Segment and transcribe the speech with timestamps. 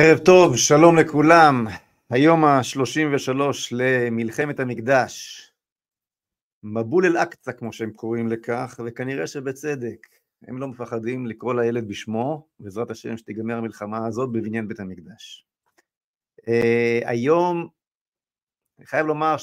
[0.00, 1.66] ערב טוב, שלום לכולם.
[2.10, 3.30] היום ה-33
[3.72, 5.42] למלחמת המקדש.
[6.62, 10.06] מבול אל-אקצא, כמו שהם קוראים לכך, וכנראה שבצדק.
[10.42, 15.46] הם לא מפחדים לקרוא לילד בשמו, בעזרת השם שתיגמר המלחמה הזאת בבניין בית המקדש.
[16.40, 17.68] Uh, היום,
[18.78, 19.36] אני חייב לומר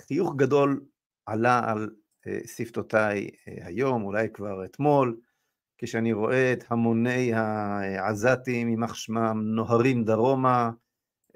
[0.00, 0.84] שחיוך גדול
[1.26, 1.90] עלה על
[2.26, 5.16] uh, שפתותיי uh, היום, אולי כבר אתמול,
[5.78, 10.70] כשאני רואה את המוני העזתים, יימח שמם, נוהרים דרומה,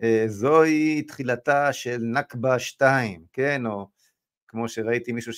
[0.02, 3.66] אה, זוהי תחילתה של נכבה 2, כן?
[3.66, 3.88] או
[4.48, 5.32] כמו שראיתי מישהו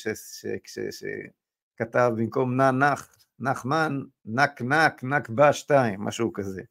[1.74, 6.62] שכתב במקום נע נח, נחמן, נק נק, נכבה 2, משהו כזה.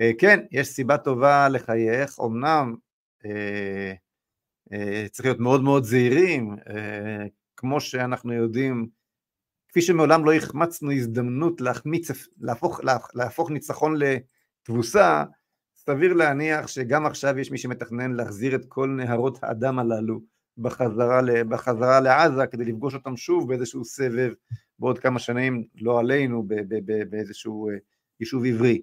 [0.00, 2.74] אה, כן, יש סיבה טובה לחייך, אמנם
[3.24, 3.92] אה,
[5.10, 6.56] צריך להיות מאוד מאוד זהירים,
[7.56, 8.88] כמו שאנחנו יודעים,
[9.74, 12.10] כפי שמעולם לא החמצנו הזדמנות להחמיץ,
[12.40, 12.80] להפוך,
[13.14, 15.24] להפוך ניצחון לתבוסה,
[15.76, 20.20] סביר להניח שגם עכשיו יש מי שמתכנן להחזיר את כל נהרות האדם הללו
[20.58, 24.32] בחזרה, בחזרה לעזה כדי לפגוש אותם שוב באיזשהו סבב
[24.78, 26.46] בעוד כמה שנים, לא עלינו,
[27.10, 27.74] באיזשהו אה,
[28.20, 28.80] יישוב עברי.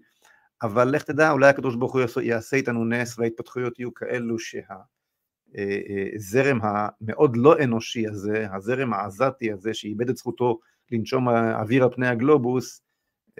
[0.64, 4.72] אבל לך תדע, אולי הקדוש ברוך הוא יעשה איתנו נס וההתפתחויות יהיו כאלו שהזרם
[6.62, 10.60] אה, אה, המאוד לא אנושי הזה, הזרם העזתי הזה שאיבד את זכותו
[10.92, 12.82] לנשום אוויר על פני הגלובוס,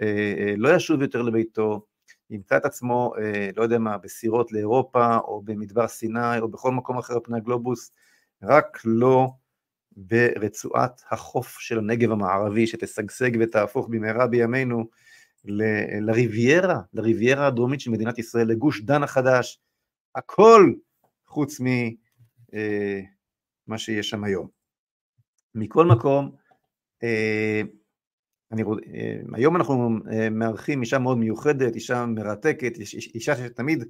[0.02, 1.86] אה, אה, לא ישוב יותר לביתו,
[2.30, 6.98] ימצא את עצמו, אה, לא יודע מה, בסירות לאירופה, או במדבר סיני, או בכל מקום
[6.98, 7.92] אחר על פני הגלובוס,
[8.42, 9.28] רק לא
[9.96, 14.88] ברצועת החוף של הנגב המערבי, שתשגשג ותהפוך במהרה בימינו
[15.44, 19.60] ל- לריביירה, לריביירה הדרומית של מדינת ישראל, לגוש דן החדש,
[20.14, 20.72] הכל
[21.26, 24.48] חוץ ממה שיש שם היום.
[25.54, 26.36] מכל מקום,
[28.52, 32.72] אני, אה, היום אנחנו אה, מארחים אישה מאוד מיוחדת, אישה מרתקת,
[33.14, 33.84] אישה שתמיד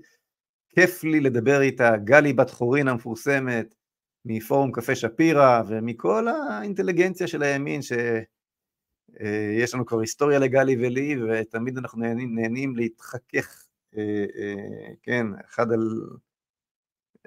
[0.68, 3.74] כיף לי לדבר איתה, גלי בת חורין המפורסמת,
[4.24, 12.00] מפורום קפה שפירא, ומכל האינטליגנציה של הימין, שיש לנו כבר היסטוריה לגלי ולי, ותמיד אנחנו
[12.00, 13.64] נהנים, נהנים להתחכך,
[15.02, 15.80] כן, אחד על...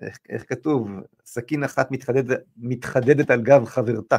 [0.02, 0.90] איך, איך כתוב?
[1.26, 4.18] סכין אחת מתחדדת, מתחדדת על גב חברתה.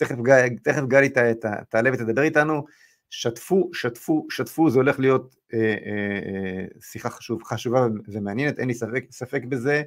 [0.00, 0.16] תכף,
[0.62, 1.08] תכף גלי
[1.70, 2.64] תעלה ותדבר איתנו,
[3.10, 8.74] שתפו, שתפו, שתפו, זה הולך להיות אה, אה, אה, שיחה חשוב, חשובה ומעניינת, אין לי
[8.74, 9.82] ספק, ספק בזה.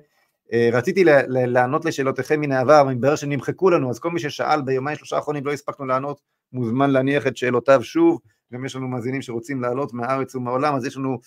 [0.53, 4.97] אה, רציתי לענות לשאלותיכם מן העבר, אבל מתברר שנמחקו לנו, אז כל מי ששאל ביומיים
[4.97, 6.21] שלושה האחרונים לא הספקנו לענות,
[6.53, 8.19] מוזמן להניח את שאלותיו שוב,
[8.53, 11.19] גם יש לנו מאזינים שרוצים לעלות מהארץ ומהעולם, אז יש לנו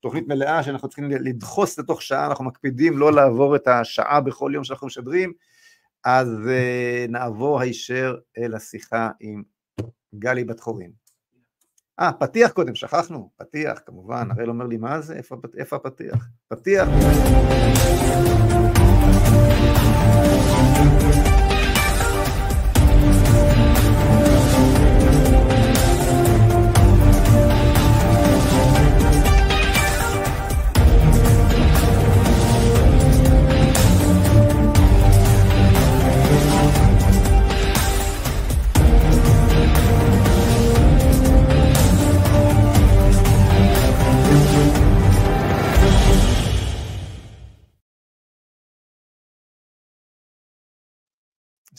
[0.00, 4.64] תוכנית מלאה שאנחנו צריכים לדחוס לתוך שעה, אנחנו מקפידים לא לעבור את השעה בכל יום
[4.64, 5.32] שאנחנו משדרים,
[6.04, 9.42] אז uh, נעבור הישר אל השיחה עם
[10.14, 10.90] גלי בת חורין.
[12.00, 15.16] אה, פתיח קודם, שכחנו, פתיח, כמובן, הראל אומר לי, מה זה?
[15.16, 16.28] איפה, איפה הפתיח?
[16.48, 16.88] פתיח.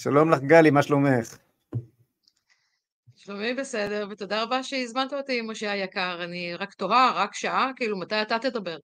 [0.06, 1.38] שלום לך גלי, מה שלומך?
[3.16, 6.24] שלומי בסדר, ותודה רבה שהזמנת אותי, משה היקר.
[6.24, 8.78] אני רק תוהה, רק שעה, כאילו, מתי אתה תדבר?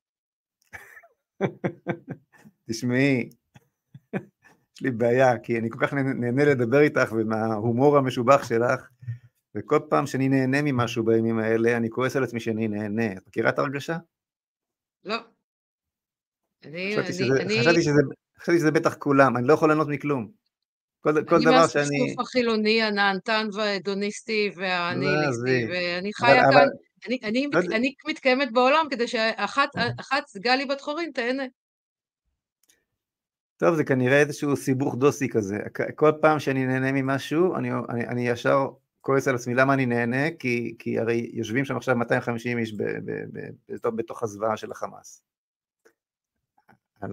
[2.69, 3.29] תשמעי,
[4.13, 8.89] יש לי בעיה, כי אני כל כך נהנה לדבר איתך ומההומור המשובח שלך,
[9.55, 13.11] וכל פעם שאני נהנה ממשהו בימים האלה, אני כועס על עצמי שאני נהנה.
[13.11, 13.97] את מכירה את ההרגשה?
[15.03, 15.17] לא.
[16.65, 17.59] אני, חשבתי, אני, שזה, אני...
[17.59, 18.01] חשבתי, שזה,
[18.39, 20.40] חשבתי שזה בטח כולם, אני לא יכול לענות מכלום.
[21.01, 21.85] כל, כל דבר שאני...
[21.87, 26.67] אני מהסכסוך החילוני, הנהנתן וההדוניסטי והניהיליסטי, ואני חיה אבל, כאן, אבל...
[27.07, 27.59] אני, אני, לא...
[27.75, 29.69] אני מתקיימת בעולם כדי שאחת,
[29.99, 31.43] אחת, גלי בת חורין, תהנה.
[33.57, 35.57] טוב, זה כנראה איזשהו סיבוך דוסי כזה.
[35.95, 38.67] כל פעם שאני נהנה ממשהו, אני, אני, אני ישר
[39.01, 40.31] כועס על עצמי, למה אני נהנה?
[40.39, 43.39] כי, כי הרי יושבים שם עכשיו 250 איש ב, ב, ב,
[43.83, 45.23] ב, בתוך הזוועה של החמאס.
[47.01, 47.09] אז,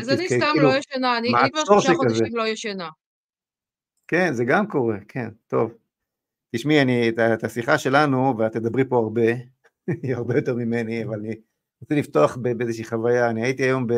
[0.00, 2.88] אז אני סתם כאילו, לא ישנה, אני כבר שלושה חודשים לא ישנה.
[4.08, 5.72] כן, זה גם קורה, כן, טוב.
[6.56, 9.32] תשמעי, אני, את השיחה שלנו, ואת תדברי פה הרבה,
[10.02, 11.34] היא הרבה יותר ממני, אבל אני
[11.80, 13.30] רוצה לפתוח באיזושהי חוויה.
[13.30, 13.92] אני הייתי היום ב...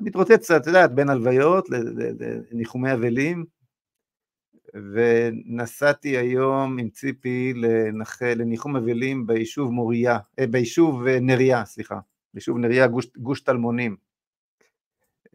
[0.00, 1.68] מתרוצץ, את יודעת, בין הלוויות
[2.50, 3.44] לניחומי אבלים,
[4.74, 8.22] ונסעתי היום עם ציפי לנח...
[8.22, 11.98] לניחום אבלים ביישוב מוריה, אה, ביישוב אה, נריה, סליחה,
[12.34, 13.96] ביישוב נריה, גוש, גוש טלמונים.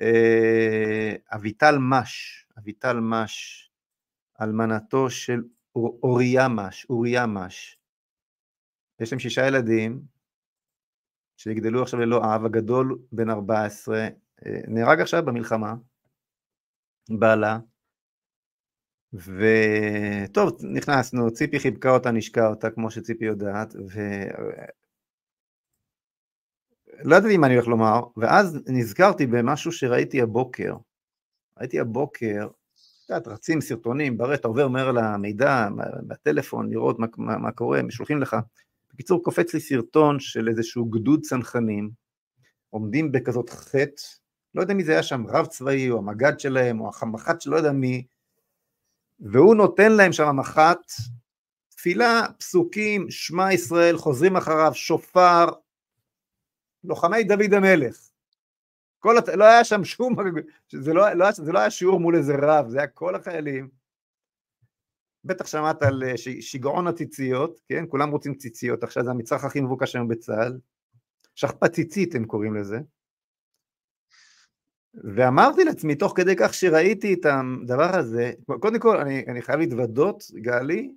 [0.01, 3.69] אה, אביטל מש, אביטל מש,
[4.41, 5.43] אלמנתו של
[5.75, 7.79] אוריה מש, אוריה מש.
[8.99, 10.01] יש להם שישה ילדים
[11.37, 14.07] שיגדלו עכשיו ללא אב, הגדול בן 14,
[14.67, 15.73] נהרג עכשיו במלחמה,
[17.19, 17.57] בעלה,
[19.13, 23.99] וטוב, נכנסנו, ציפי חיבקה אותה, נשקה אותה, כמו שציפי יודעת, ו...
[27.03, 30.73] לא ידעתי מה אני הולך לומר, ואז נזכרתי במשהו שראיתי הבוקר.
[31.61, 32.47] ראיתי הבוקר,
[33.05, 35.67] את יודעת, רצים סרטונים, ברט, אתה עובר מהר למידע,
[36.07, 38.35] בטלפון, לראות מה, מה, מה קורה, שולחים לך.
[38.93, 41.89] בקיצור, קופץ לי סרטון של איזשהו גדוד צנחנים,
[42.69, 44.01] עומדים בכזאת חטא,
[44.55, 47.71] לא יודע מי זה היה שם, רב צבאי, או המג"ד שלהם, או החמח"ט שלא יודע
[47.71, 48.05] מי,
[49.19, 50.91] והוא נותן להם שם מח"ט,
[51.69, 55.45] תפילה, פסוקים, שמע ישראל, חוזרים אחריו, שופר,
[56.83, 58.10] לוחמי דוד המלך.
[59.01, 60.15] כל, לא היה שם שום,
[60.71, 63.69] זה לא, לא, זה לא היה שיעור מול איזה רב, זה היה כל החיילים.
[65.23, 67.85] בטח שמעת על אה, שיגעון הציציות, כן?
[67.89, 70.59] כולם רוצים ציציות, עכשיו זה המצרך הכי מבוקש היום בצה"ל.
[71.35, 72.79] שכפ"ציצית הם קוראים לזה.
[75.15, 80.23] ואמרתי לעצמי, תוך כדי כך שראיתי את הדבר הזה, קודם כל, אני, אני חייב להתוודות,
[80.33, 80.91] גלי,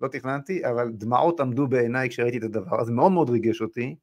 [0.00, 3.96] לא תכננתי, אבל דמעות עמדו בעיניי כשראיתי את הדבר הזה, מאוד מאוד ריגש אותי.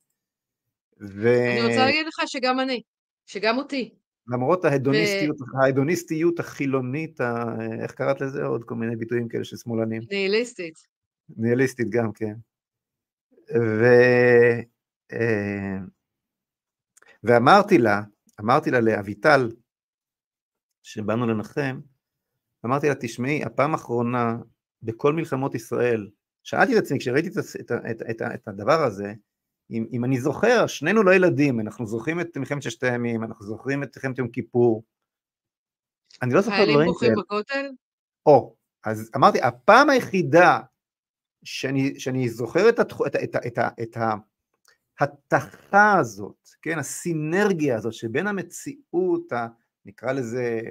[1.01, 1.27] ו...
[1.27, 2.81] אני רוצה להגיד לך שגם אני,
[3.25, 3.95] שגם אותי.
[4.27, 5.43] למרות ההדוניסטיות, ו...
[5.63, 7.43] ההדוניסטיות החילונית, ה...
[7.81, 8.43] איך קראת לזה?
[8.43, 10.01] עוד כל מיני ביטויים כאלה של שמאלנים.
[10.11, 10.73] ניהיליסטית.
[11.37, 12.33] ניהיליסטית גם, כן.
[13.55, 13.83] ו...
[15.11, 15.77] אה,
[17.23, 18.01] ואמרתי לה,
[18.41, 19.49] אמרתי לה לאביטל,
[20.83, 21.79] שבאנו לנחם,
[22.65, 24.37] אמרתי לה, תשמעי, הפעם האחרונה
[24.81, 26.09] בכל מלחמות ישראל,
[26.43, 29.13] שאלתי את עצמי, כשראיתי את, את, את, את, את הדבר הזה,
[29.71, 33.83] אם, אם אני זוכר, שנינו לא ילדים, אנחנו זוכרים את מלחמת ששת הימים, אנחנו זוכרים
[33.83, 34.83] את מלחמת יום כיפור,
[36.21, 36.99] אני לא זוכר דברים כאלה.
[36.99, 37.69] חיילים בוכים בכותל?
[38.25, 38.55] או,
[38.85, 40.59] אז אמרתי, הפעם היחידה
[41.43, 43.97] שאני, שאני זוכר את, התח, את, את, את, את, את
[44.99, 49.47] ההתכה הזאת, כן, הסינרגיה הזאת שבין המציאות, ה,
[49.85, 50.61] נקרא לזה,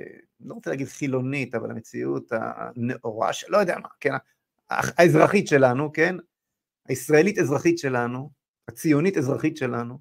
[0.40, 4.12] לא רוצה להגיד חילונית, אבל המציאות הנאורה, לא יודע מה, כן,
[4.70, 6.16] האזרחית שלנו, כן,
[6.88, 8.30] הישראלית אזרחית שלנו,
[8.68, 9.98] הציונית אזרחית שלנו,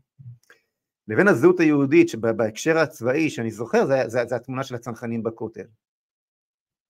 [1.07, 5.65] לבין הזהות היהודית שבהקשר הצבאי שאני זוכר זה, זה, זה התמונה של הצנחנים בכותל.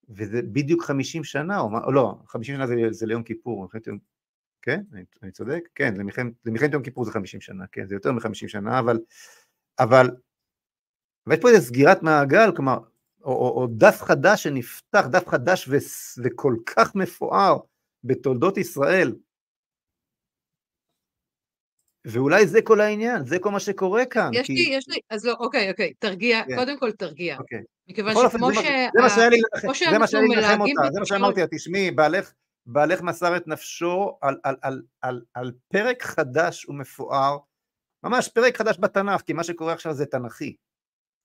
[0.10, 3.68] וזה בדיוק חמישים שנה או, או לא חמישים שנה זה, זה ליום כיפור
[4.62, 4.82] כן?
[4.94, 5.70] אני, אני צודק?
[5.76, 5.94] כן
[6.46, 9.00] למלחמת יום כיפור זה חמישים שנה כן זה יותר מחמישים שנה אבל
[9.80, 10.10] אבל
[11.28, 12.78] ויש פה איזה סגירת מעגל כלומר
[13.24, 15.76] או, או, או דף חדש שנפתח דף חדש ו,
[16.24, 17.58] וכל כך מפואר
[18.04, 19.16] בתולדות ישראל
[22.06, 24.32] ואולי זה כל העניין, זה כל מה שקורה כאן.
[24.34, 24.54] יש כי...
[24.54, 26.56] לי, יש לי, אז לא, אוקיי, אוקיי, תרגיע, כן.
[26.56, 27.38] קודם כל תרגיע.
[27.38, 27.62] אוקיי.
[27.88, 28.58] מכיוון שכמו ש...
[28.58, 29.02] זה
[30.00, 32.34] מה שהיה לי לנחם אותה, זה מה שאמרתי לה, תשמעי, בעלך,
[32.66, 37.38] בעלך מסר את נפשו על, על, על, על, על פרק חדש ומפואר,
[38.04, 40.56] ממש פרק חדש בתנ"ך, כי מה שקורה עכשיו זה תנ"כי.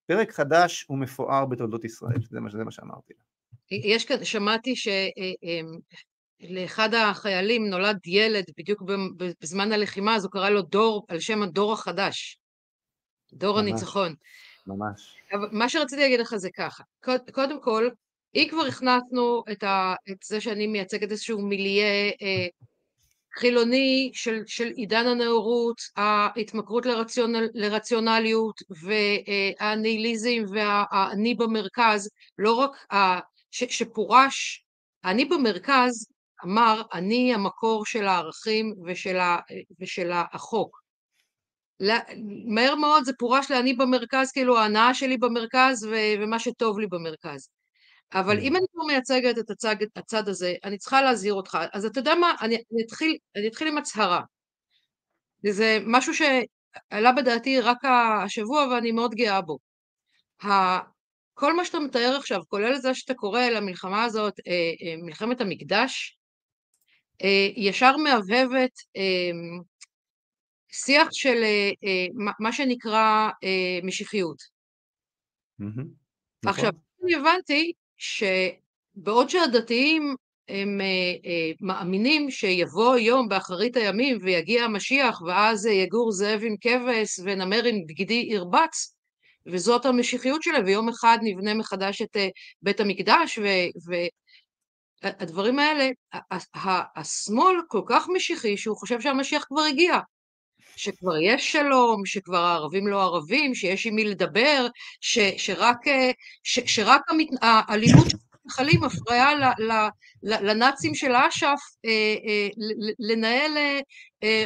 [0.06, 3.24] פרק חדש ומפואר בתולדות ישראל, זה מה, זה מה שאמרתי לה.
[3.70, 4.88] יש כאן, שמעתי ש...
[6.40, 8.82] לאחד החיילים נולד ילד בדיוק
[9.40, 12.38] בזמן הלחימה, אז הוא קרא לו דור, על שם הדור החדש,
[13.32, 14.14] דור ממש, הניצחון.
[14.66, 15.16] ממש.
[15.32, 16.85] אבל מה שרציתי להגיד לך זה ככה,
[17.32, 17.88] קודם כל,
[18.35, 22.47] אם כבר הכנסנו את, ה, את זה שאני מייצגת איזשהו מיליה אה,
[23.38, 33.18] חילוני של, של עידן הנאורות, ההתמכרות לרציונל, לרציונליות והניהיליזם והאני במרכז, לא רק ה,
[33.50, 34.64] ש, שפורש,
[35.04, 36.10] אני במרכז
[36.44, 39.38] אמר, אני המקור של הערכים ושל, ה,
[39.80, 40.80] ושל החוק.
[42.47, 47.49] מהר מאוד זה פורש לאני במרכז, כאילו ההנאה שלי במרכז ו, ומה שטוב לי במרכז.
[48.14, 51.59] אבל אם אני כבר מייצגת את הצד, הצד הזה, אני צריכה להזהיר אותך.
[51.73, 54.20] אז אתה יודע מה, אני, אני, אתחיל, אני אתחיל עם הצהרה.
[55.47, 59.59] זה משהו שעלה בדעתי רק השבוע ואני מאוד גאה בו.
[61.35, 66.18] כל מה שאתה מתאר עכשיו, כולל זה שאתה קורא למלחמה הזאת אה, אה, מלחמת המקדש,
[67.56, 69.30] ישר מהבהבת אה,
[70.72, 71.42] שיח של
[71.84, 72.06] אה,
[72.38, 73.28] מה שנקרא
[73.82, 74.36] משיחיות.
[76.46, 76.80] עכשיו, נכון.
[77.04, 80.14] אני הבנתי שבעוד שהדתיים
[80.48, 80.80] הם
[81.60, 88.26] מאמינים שיבוא יום באחרית הימים ויגיע המשיח ואז יגור זאב עם כבש ונמר עם בגידי
[88.30, 88.94] ירבץ
[89.46, 92.16] וזאת המשיחיות שלהם ויום אחד נבנה מחדש את
[92.62, 94.08] בית המקדש ו-
[95.02, 95.88] הדברים האלה,
[96.97, 99.99] השמאל כל כך משיחי שהוא חושב שהמשיח כבר הגיע.
[100.76, 104.66] שכבר יש שלום, שכבר הערבים לא ערבים, שיש עם מי לדבר,
[105.00, 106.11] ש, שרק, אה,
[106.42, 109.33] ש, שרק המת, האלימות של המתנחלים מפריעה
[110.23, 112.49] לנאצים של אש"ף אה, אה,
[112.99, 113.52] לנהל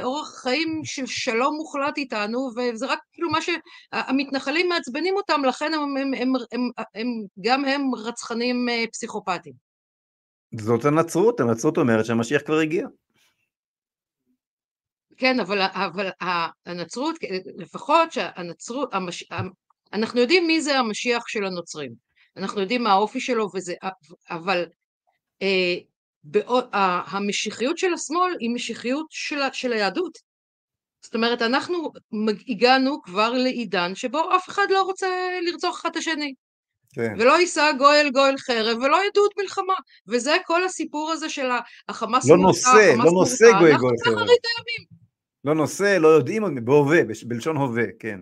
[0.02, 5.96] אורח חיים של שלום מוחלט איתנו, וזה רק כאילו מה שהמתנחלים מעצבנים אותם, לכן הם,
[5.96, 7.06] הם, הם, הם, הם,
[7.40, 9.63] גם הם רצחנים פסיכופטיים.
[10.61, 12.87] זאת הנצרות, הנצרות אומרת שהמשיח כבר הגיע.
[15.16, 16.08] כן, אבל, אבל
[16.66, 17.16] הנצרות,
[17.56, 19.25] לפחות שהנצרות, המש,
[19.92, 21.92] אנחנו יודעים מי זה המשיח של הנוצרים,
[22.37, 23.75] אנחנו יודעים מה האופי שלו וזה,
[24.30, 24.66] אבל
[25.42, 25.75] אה,
[26.25, 30.18] בעוד, המשיחיות של השמאל היא משיחיות של, של היהדות.
[31.02, 31.92] זאת אומרת, אנחנו
[32.49, 35.08] הגענו כבר לעידן שבו אף אחד לא רוצה
[35.42, 36.34] לרצוח אחד את השני.
[36.94, 37.14] כן.
[37.18, 39.74] ולא יישא גוי אל גוי אל חרב, ולא עדות מלחמה.
[40.08, 41.48] וזה כל הסיפור הזה של
[41.88, 44.12] החמאס לא נושא, לא נושא גוי אל גוי אל חרב.
[44.12, 44.86] אנחנו באחרית הימים.
[45.44, 48.20] לא נושא, לא יודעים, בהווה, בלשון הווה, כן.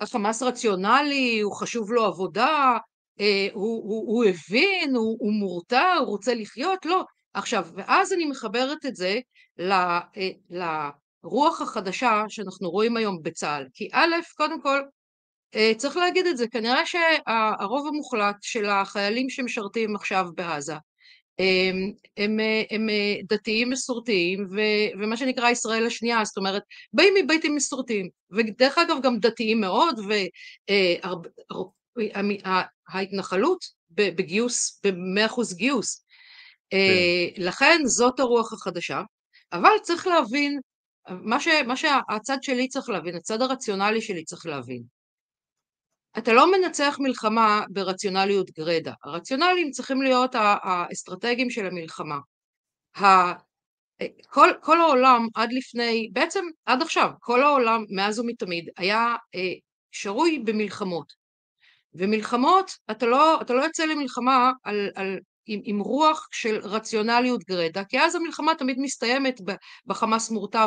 [0.00, 2.76] החמאס רציונלי, הוא חשוב לו עבודה,
[3.20, 7.04] אה, הוא, הוא, הוא הבין, הוא, הוא מורתע, הוא רוצה לחיות, לא.
[7.34, 9.18] עכשיו, ואז אני מחברת את זה
[9.58, 13.66] ל, אה, לרוח החדשה שאנחנו רואים היום בצה"ל.
[13.74, 14.80] כי א', קודם כל,
[15.76, 20.74] צריך להגיד את זה, כנראה שהרוב המוחלט של החיילים שמשרתים עכשיו בעזה
[21.38, 22.38] הם, הם,
[22.70, 22.88] הם
[23.28, 24.60] דתיים מסורתיים ו,
[25.00, 26.62] ומה שנקרא ישראל השנייה, זאת אומרת
[26.92, 30.00] באים מבתים מסורתיים ודרך אגב גם דתיים מאוד
[31.96, 36.04] וההתנחלות בגיוס, במאה אחוז גיוס
[36.70, 36.78] כן.
[37.36, 39.02] לכן זאת הרוח החדשה
[39.52, 40.60] אבל צריך להבין
[41.10, 44.97] מה, ש, מה שהצד שלי צריך להבין, הצד הרציונלי שלי צריך להבין
[46.18, 52.18] אתה לא מנצח מלחמה ברציונליות גרידא, הרציונליים צריכים להיות האסטרטגיים של המלחמה.
[54.28, 59.52] כל, כל העולם עד לפני, בעצם עד עכשיו, כל העולם מאז ומתמיד היה אה,
[59.92, 61.12] שרוי במלחמות.
[61.94, 67.82] ומלחמות, אתה לא, אתה לא יוצא למלחמה על, על, עם, עם רוח של רציונליות גרידא,
[67.88, 69.40] כי אז המלחמה תמיד מסתיימת
[69.86, 70.66] בחמאס מורתע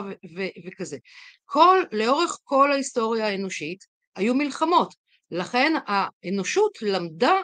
[0.67, 0.97] וכזה.
[1.45, 5.00] כל, לאורך כל ההיסטוריה האנושית היו מלחמות.
[5.31, 7.41] לכן האנושות למדה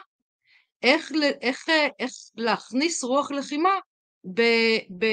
[0.82, 1.68] איך, איך,
[1.98, 3.78] איך להכניס רוח לחימה
[4.34, 4.42] ב,
[4.98, 5.06] ב,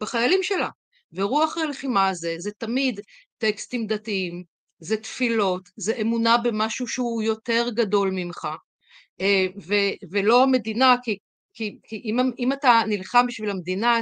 [0.00, 0.68] בחיילים שלה.
[1.12, 3.00] ורוח הלחימה הזה זה תמיד
[3.38, 4.44] טקסטים דתיים,
[4.78, 8.48] זה תפילות, זה אמונה במשהו שהוא יותר גדול ממך,
[9.20, 9.74] אה, ו,
[10.10, 11.18] ולא המדינה, כי,
[11.54, 13.98] כי, כי אם, אם אתה נלחם בשביל המדינה,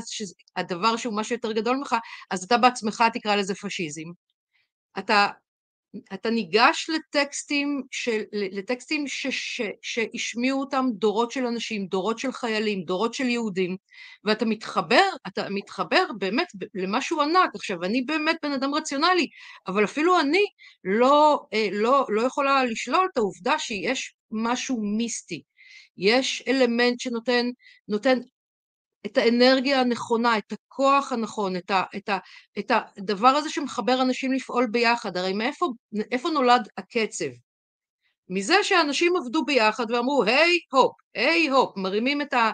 [0.57, 1.97] הדבר שהוא משהו יותר גדול ממך,
[2.31, 4.09] אז אתה בעצמך תקרא לזה פשיזם.
[4.99, 5.29] אתה
[6.15, 12.83] אתה ניגש לטקסטים, של, לטקסטים ש, ש, שהשמיעו אותם דורות של אנשים, דורות של חיילים,
[12.85, 13.77] דורות של יהודים,
[14.25, 17.51] ואתה מתחבר, אתה מתחבר באמת למשהו ענק.
[17.55, 19.27] עכשיו, אני באמת בן אדם רציונלי,
[19.67, 20.45] אבל אפילו אני
[20.85, 25.43] לא, אה, לא, לא יכולה לשלול את העובדה שיש משהו מיסטי.
[25.99, 27.47] יש אלמנט שנותן
[27.89, 28.19] נותן
[29.07, 31.71] את האנרגיה הנכונה, את הכוח הנכון, את,
[32.59, 35.17] את, הדבר הזה שמחבר אנשים לפעול ביחד.
[35.17, 37.31] הרי מאיפה נולד הקצב?
[38.29, 42.51] מזה שאנשים עבדו ביחד ואמרו, היי הופ, היי הופ, מרימים את ה...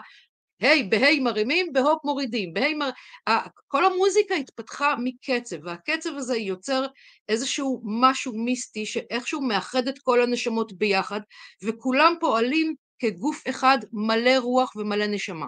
[0.59, 2.89] היי, בהיי מרימים, בהופ מורידים, בהיי מר...
[3.67, 6.85] כל המוזיקה התפתחה מקצב, והקצב הזה יוצר
[7.29, 11.21] איזשהו משהו מיסטי שאיכשהו מאחד את כל הנשמות ביחד,
[11.63, 15.47] וכולם פועלים כגוף אחד מלא רוח ומלא נשמה.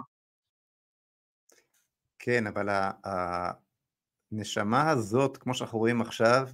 [2.26, 2.68] כן, אבל
[4.32, 6.48] הנשמה הזאת, כמו שאנחנו רואים עכשיו,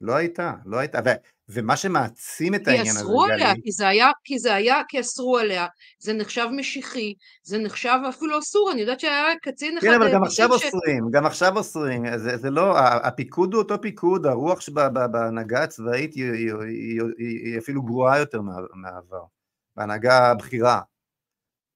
[0.00, 1.08] לא הייתה, לא הייתה, ו,
[1.48, 5.00] ומה שמעצים את העניין הזה, כי אסרו עליה, כי זה היה, כי זה היה, כי
[5.00, 5.66] אסרו עליה,
[5.98, 9.86] זה נחשב משיחי, זה נחשב אפילו אסור, אני יודעת שהיה קצין אחד...
[9.86, 10.52] כן, אבל גם עכשיו ש...
[10.52, 16.32] אוסרים, גם עכשיו אוסרים, זה, זה לא, הפיקוד הוא אותו פיקוד, הרוח שבהנהגה הצבאית היא,
[16.32, 18.40] היא, היא, היא, היא אפילו גרועה יותר
[18.74, 19.24] מהעבר,
[19.76, 20.80] בהנהגה הבכירה.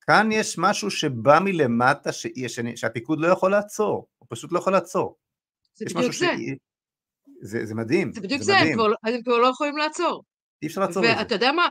[0.07, 2.27] כאן יש משהו שבא מלמטה ש...
[2.77, 5.17] שהפיקוד לא יכול לעצור, הוא פשוט לא יכול לעצור.
[5.75, 6.27] זה בדיוק זה.
[6.27, 6.51] ש...
[7.43, 7.67] זה.
[7.67, 8.13] זה מדהים.
[8.13, 10.25] זה בדיוק זה, זה הם, כבר, לא- הם כבר לא יכולים לעצור.
[10.63, 11.17] אי אפשר לעצור את זה.
[11.19, 11.69] ואתה יודע מה,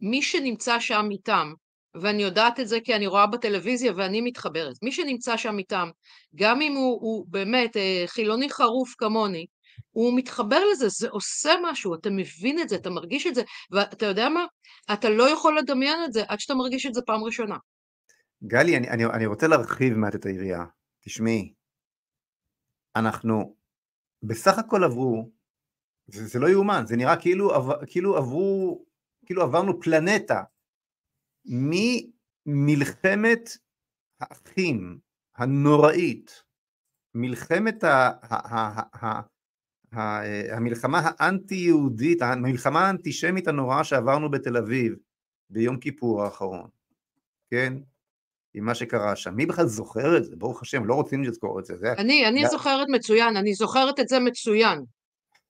[0.00, 1.52] מי שנמצא שם איתם,
[1.94, 5.90] ואני יודעת את זה כי אני רואה בטלוויזיה ואני מתחברת, מי שנמצא שם איתם,
[6.34, 9.46] גם אם הוא, הוא באמת אה, חילוני חרוף כמוני,
[9.98, 14.06] הוא מתחבר לזה, זה עושה משהו, אתה מבין את זה, אתה מרגיש את זה, ואתה
[14.06, 14.46] יודע מה?
[14.92, 17.56] אתה לא יכול לדמיין את זה עד שאתה מרגיש את זה פעם ראשונה.
[18.44, 20.64] גלי, אני, אני, אני רוצה להרחיב מעט את היריעה.
[21.00, 21.54] תשמעי,
[22.96, 23.56] אנחנו
[24.22, 25.30] בסך הכל עברו,
[26.06, 27.50] זה, זה לא יאומן, זה נראה כאילו,
[27.86, 28.84] כאילו עברו,
[29.26, 30.42] כאילו עברנו פלנטה,
[32.46, 33.50] מלחמת
[34.20, 34.98] האחים
[35.36, 36.44] הנוראית,
[37.14, 39.37] מלחמת ה, ה, ה, ה,
[39.92, 44.94] המלחמה האנטי-יהודית, המלחמה האנטישמית הנוראה שעברנו בתל אביב
[45.50, 46.68] ביום כיפור האחרון,
[47.50, 47.74] כן?
[48.54, 49.34] עם מה שקרה שם.
[49.34, 50.36] מי בכלל זוכר את זה?
[50.36, 51.76] ברוך השם, לא רוצים לזכור את זה.
[51.76, 52.50] זה אני, אני זה...
[52.50, 54.84] זוכרת מצוין, אני זוכרת את זה מצוין.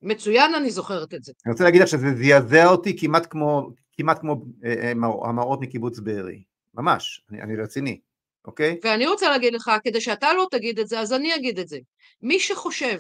[0.02, 1.32] מצוין אני זוכרת את זה.
[1.46, 4.90] אני רוצה להגיד לך שזה זעזע אותי כמעט כמו, כמעט כמו אה, אה,
[5.28, 6.42] המראות מקיבוץ בארי.
[6.74, 8.00] ממש, אני, אני רציני,
[8.44, 8.78] אוקיי?
[8.84, 11.78] ואני רוצה להגיד לך, כדי שאתה לא תגיד את זה, אז אני אגיד את זה.
[12.22, 12.98] מי שחושב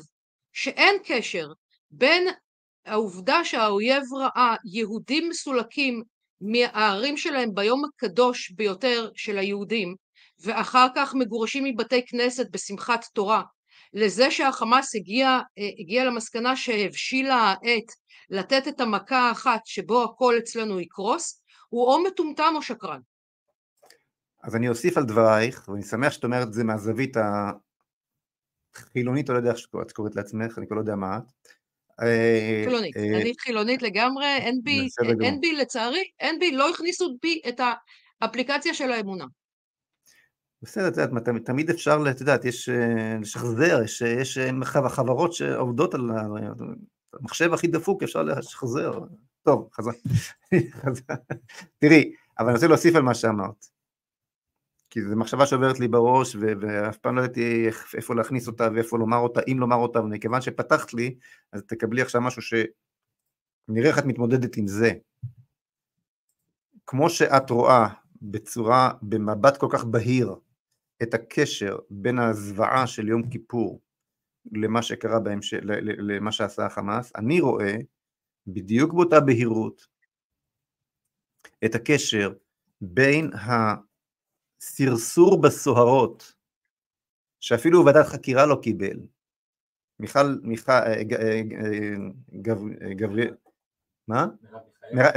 [0.52, 1.46] שאין קשר
[1.90, 2.28] בין
[2.86, 6.02] העובדה שהאויב ראה יהודים מסולקים
[6.40, 9.94] מהערים שלהם ביום הקדוש ביותר של היהודים,
[10.40, 13.42] ואחר כך מגורשים מבתי כנסת בשמחת תורה,
[13.92, 15.38] לזה שהחמאס הגיע,
[15.80, 17.92] הגיע למסקנה שהבשילה העת
[18.30, 23.00] לתת את המכה האחת שבו הכל אצלנו יקרוס, הוא או מטומטם או שקרן.
[24.42, 27.16] אז אני אוסיף על דברייך, ואני שמח שאת אומרת את זה מהזווית
[28.78, 31.22] החילונית, או לא יודע איך את קוראת לעצמך, אני כבר לא יודע מה את.
[32.02, 34.88] אה, חילונית, אה, אני חילונית לגמרי, אין בי,
[35.20, 37.60] אין בי לצערי, אין בי, לא הכניסו בי את
[38.20, 39.24] האפליקציה של האמונה.
[40.62, 44.38] בסדר, את יודעת, תמיד אפשר, את יודעת, יש אה, לשחזר, יש, יש
[44.88, 46.10] חברות שעובדות על
[47.20, 48.92] המחשב הכי דפוק, אפשר לשחזר.
[49.42, 49.90] טוב, חזר.
[51.80, 53.77] תראי, אבל אני רוצה להוסיף על מה שאמרת.
[54.90, 58.98] כי זו מחשבה שעוברת לי בראש, ו- ואף פעם לא ידעתי איפה להכניס אותה ואיפה
[58.98, 61.18] לומר אותה, אם לומר אותה, ומכיוון שפתחת לי,
[61.52, 64.92] אז תקבלי עכשיו משהו שנראה איך את מתמודדת עם זה.
[66.86, 67.88] כמו שאת רואה
[68.22, 70.34] בצורה, במבט כל כך בהיר,
[71.02, 73.80] את הקשר בין הזוועה של יום כיפור
[74.52, 77.76] למה שקרה בהמשך, למה שעשה החמאס, אני רואה
[78.46, 79.86] בדיוק באותה בהירות
[81.64, 82.32] את הקשר
[82.80, 83.30] בין
[84.62, 86.32] הסרסור בסוהרות,
[87.40, 88.96] שאפילו ועדת חקירה לא קיבל.
[90.00, 91.40] מיכל, מיכל, אה, אה,
[92.82, 93.34] אה, גבריאל,
[94.08, 94.26] מה?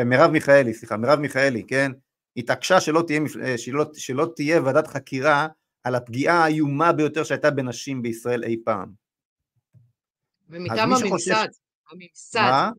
[0.05, 1.91] מרב מיכאלי, סליחה, מרב מיכאלי, כן?
[2.37, 3.19] התעקשה שלא תהיה,
[3.57, 5.47] שלא, שלא תהיה ועדת חקירה
[5.83, 8.91] על הפגיעה האיומה ביותר שהייתה בנשים בישראל אי פעם.
[10.49, 11.47] ומטעם הממסד,
[11.91, 12.39] הממסד.
[12.39, 12.71] מה?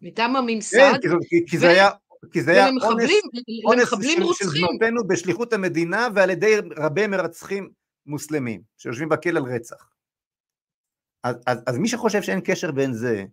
[0.00, 0.92] מטעם הממסד.
[1.02, 1.88] כן, כי, כי זה היה
[2.32, 3.10] כי זה היה אונס,
[3.64, 3.88] אונס
[4.38, 7.70] של, בנותינו בשליחות המדינה ועל ידי רבי מרצחים
[8.06, 9.90] מוסלמים שיושבים בכלא על רצח.
[11.24, 13.24] אז, אז, אז מי שחושב שאין קשר בין זה,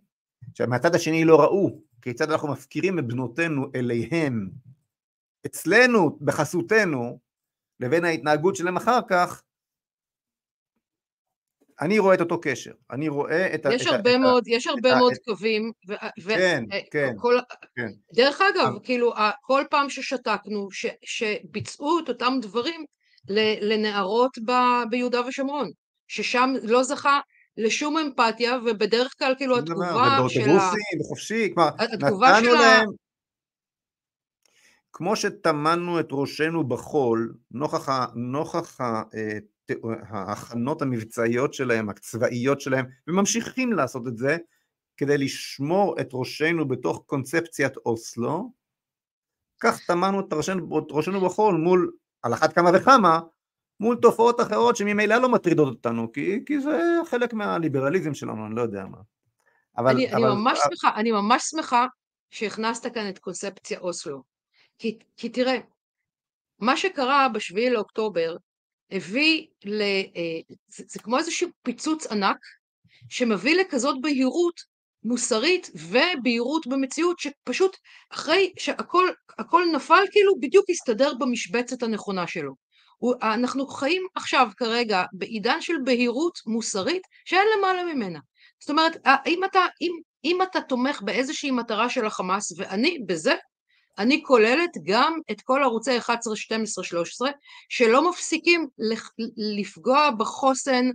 [0.54, 4.50] שמהצד השני לא ראו כיצד אנחנו מפקירים את בנותינו אליהם,
[5.46, 7.18] אצלנו, בחסותנו,
[7.80, 9.42] לבין ההתנהגות שלהם אחר כך,
[11.80, 13.74] אני רואה את אותו קשר, אני רואה את ה...
[13.74, 17.38] יש הרבה את מאוד, יש הרבה מאוד קווים, ו, ו, כן, ו, כן, כל,
[17.76, 17.88] כן.
[18.14, 18.78] דרך אגב, אבל...
[18.82, 19.12] כאילו,
[19.42, 22.84] כל פעם ששתקנו, ש, שביצעו את אותם דברים
[23.60, 24.52] לנערות ב,
[24.90, 25.70] ביהודה ושומרון,
[26.08, 27.20] ששם לא זכה
[27.56, 29.86] לשום אמפתיה, ובדרך כלל כאילו התגובה
[30.28, 30.44] של ה...
[30.44, 32.88] ובאוטובוסים, בחופשי, כלומר, נתנו להם...
[34.92, 39.38] כמו שטמנו את ראשנו בחול, נוכח, נוכח אה,
[40.08, 44.36] ההכנות המבצעיות שלהם, הצבאיות שלהם, וממשיכים לעשות את זה
[44.96, 48.52] כדי לשמור את ראשנו בתוך קונספציית אוסלו,
[49.60, 53.20] כך טמנו את ראשנו, ראשנו בחול מול, על אחת כמה וכמה,
[53.80, 58.62] מול תופעות אחרות שממילא לא מטרידות אותנו, כי, כי זה חלק מהליברליזם שלנו, אני לא
[58.62, 58.98] יודע מה.
[59.76, 60.58] אבל, אני, אבל, אני, ממש.
[60.68, 61.86] שמחה, אני ממש שמחה
[62.30, 64.22] שהכנסת כאן את קונספציה אוסלו.
[64.78, 65.58] כי, כי תראה,
[66.58, 68.36] מה שקרה בשביעי לאוקטובר
[68.90, 69.82] הביא ל...
[69.82, 72.36] אה, זה, זה כמו איזשהו פיצוץ ענק
[73.08, 74.60] שמביא לכזאת בהירות
[75.04, 77.76] מוסרית ובהירות במציאות שפשוט
[78.12, 82.54] אחרי שהכל הכל נפל כאילו בדיוק הסתדר במשבצת הנכונה שלו.
[83.22, 88.18] אנחנו חיים עכשיו כרגע בעידן של בהירות מוסרית שאין למעלה ממנה.
[88.60, 88.96] זאת אומרת,
[89.26, 89.92] אם אתה, אם,
[90.24, 93.34] אם אתה תומך באיזושהי מטרה של החמאס, ואני בזה
[93.98, 97.30] אני כוללת גם את כל ערוצי 11, 12, 13,
[97.68, 98.66] שלא מפסיקים
[99.36, 100.90] לפגוע בחוסן,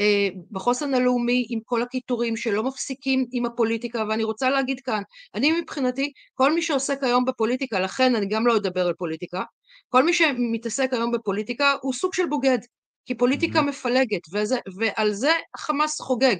[0.00, 5.02] אה, בחוסן הלאומי עם כל הקיטורים, שלא מפסיקים עם הפוליטיקה, ואני רוצה להגיד כאן,
[5.34, 9.42] אני מבחינתי, כל מי שעוסק היום בפוליטיקה, לכן אני גם לא אדבר על פוליטיקה,
[9.88, 12.58] כל מי שמתעסק היום בפוליטיקה הוא סוג של בוגד,
[13.06, 13.62] כי פוליטיקה mm-hmm.
[13.62, 16.36] מפלגת, וזה, ועל זה החמאס חוגג.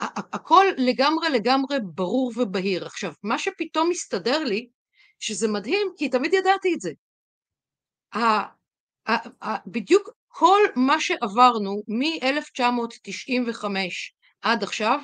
[0.00, 2.86] הכל לגמרי לגמרי ברור ובהיר.
[2.86, 4.68] עכשיו, מה שפתאום מסתדר לי,
[5.18, 6.92] שזה מדהים, כי תמיד ידעתי את זה.
[9.66, 13.64] בדיוק כל מה שעברנו מ-1995
[14.42, 15.00] עד עכשיו,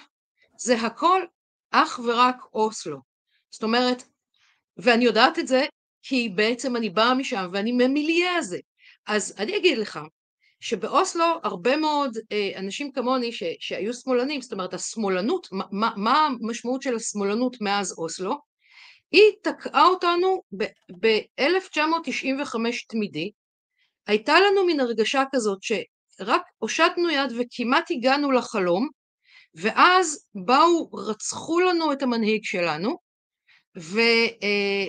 [0.59, 1.23] זה הכל
[1.71, 2.99] אך ורק אוסלו.
[3.51, 4.03] זאת אומרת,
[4.77, 5.65] ואני יודעת את זה
[6.03, 8.59] כי בעצם אני באה משם ואני ממיליה הזה.
[9.07, 10.01] אז אני אגיד לך,
[10.65, 16.83] שבאוסלו הרבה מאוד אה, אנשים כמוני ש, שהיו שמאלנים, זאת אומרת השמאלנות, מה, מה המשמעות
[16.83, 18.35] של השמאלנות מאז אוסלו?
[19.11, 20.43] היא תקעה אותנו
[21.01, 22.57] ב-1995
[22.89, 23.31] תמידי,
[24.07, 28.89] הייתה לנו מין הרגשה כזאת שרק הושטנו יד וכמעט הגענו לחלום,
[29.55, 32.99] ואז באו, רצחו לנו את המנהיג שלנו,
[33.79, 34.01] ו...
[34.43, 34.87] אה,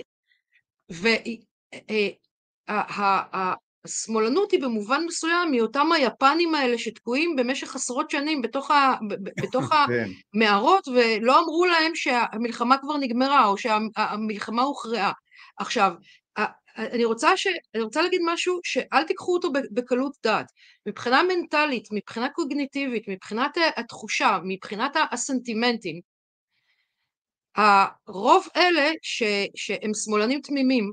[3.86, 8.94] והשמאלנות היא במובן מסוים מאותם היפנים האלה שתקועים במשך עשרות שנים בתוך, ה,
[9.42, 10.08] בתוך כן.
[10.34, 15.12] המערות ולא אמרו להם שהמלחמה כבר נגמרה או שהמלחמה הוכרעה.
[15.58, 15.92] עכשיו,
[16.78, 17.46] אני רוצה, ש...
[17.74, 20.46] אני רוצה להגיד משהו שאל תיקחו אותו בקלות דעת.
[20.86, 26.00] מבחינה מנטלית, מבחינה קוגניטיבית, מבחינת התחושה, מבחינת הסנטימנטים,
[27.56, 29.22] הרוב אלה ש,
[29.54, 30.92] שהם שמאלנים תמימים,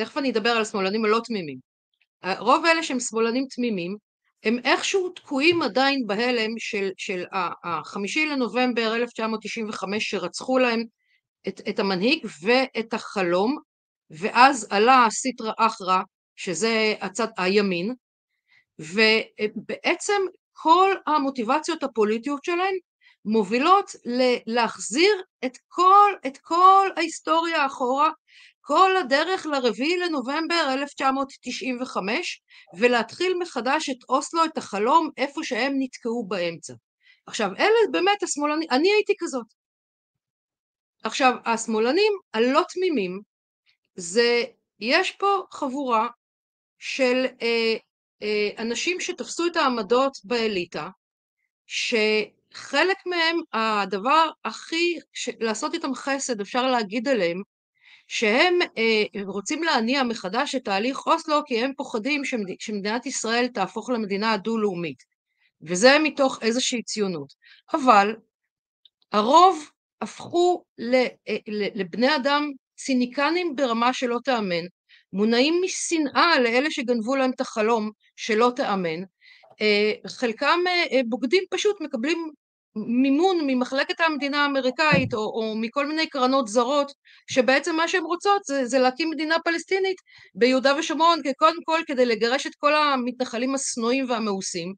[0.00, 1.58] תכף אני אדבר על השמאלנים הלא תמימים,
[2.38, 3.96] רוב אלה שהם שמאלנים תמימים,
[4.44, 7.24] הם איכשהו תקועים עדיין בהלם של, של
[7.64, 10.84] החמישי לנובמבר 1995 שרצחו להם
[11.48, 13.58] את, את המנהיג ואת החלום,
[14.10, 16.02] ואז עלה סיטרא אחרא,
[16.36, 17.94] שזה הצד הימין,
[18.78, 22.74] ובעצם כל המוטיבציות הפוליטיות שלהם
[23.24, 23.92] מובילות
[24.46, 28.10] להחזיר את כל, את כל ההיסטוריה אחורה,
[28.72, 32.42] כל הדרך לרביעי לנובמבר 1995,
[32.78, 36.74] ולהתחיל מחדש את אוסלו, את החלום, איפה שהם נתקעו באמצע.
[37.26, 39.46] עכשיו, אלה באמת השמאלנים, אני הייתי כזאת.
[41.04, 43.20] עכשיו, השמאלנים הלא תמימים,
[43.94, 44.44] זה,
[44.80, 46.08] יש פה חבורה
[46.78, 47.76] של אה,
[48.22, 50.88] אה, אנשים שתפסו את העמדות באליטה,
[51.66, 51.94] ש...
[52.52, 54.98] חלק מהם, הדבר הכי,
[55.40, 57.42] לעשות איתם חסד, אפשר להגיד עליהם,
[58.12, 62.46] שהם אה, רוצים להניע מחדש את תהליך אוסלו כי הם פוחדים שמד...
[62.58, 65.02] שמדינת ישראל תהפוך למדינה הדו-לאומית,
[65.62, 67.34] וזה מתוך איזושהי ציונות.
[67.74, 68.16] אבל
[69.12, 69.70] הרוב
[70.00, 70.64] הפכו.
[70.94, 71.06] אה,
[71.48, 74.64] לבני אדם ציניקנים ברמה שלא תיאמן,
[75.12, 79.02] מונעים משנאה לאלה שגנבו להם את החלום שלא תיאמן,
[79.60, 80.60] אה, חלקם
[81.08, 82.30] בוגדים פשוט מקבלים
[82.76, 86.92] מימון ממחלקת המדינה האמריקאית או, או מכל מיני קרנות זרות
[87.30, 89.96] שבעצם מה שהן רוצות זה, זה להקים מדינה פלסטינית
[90.34, 94.74] ביהודה ושומרון קודם כל כדי לגרש את כל המתנחלים השנואים והמאוסים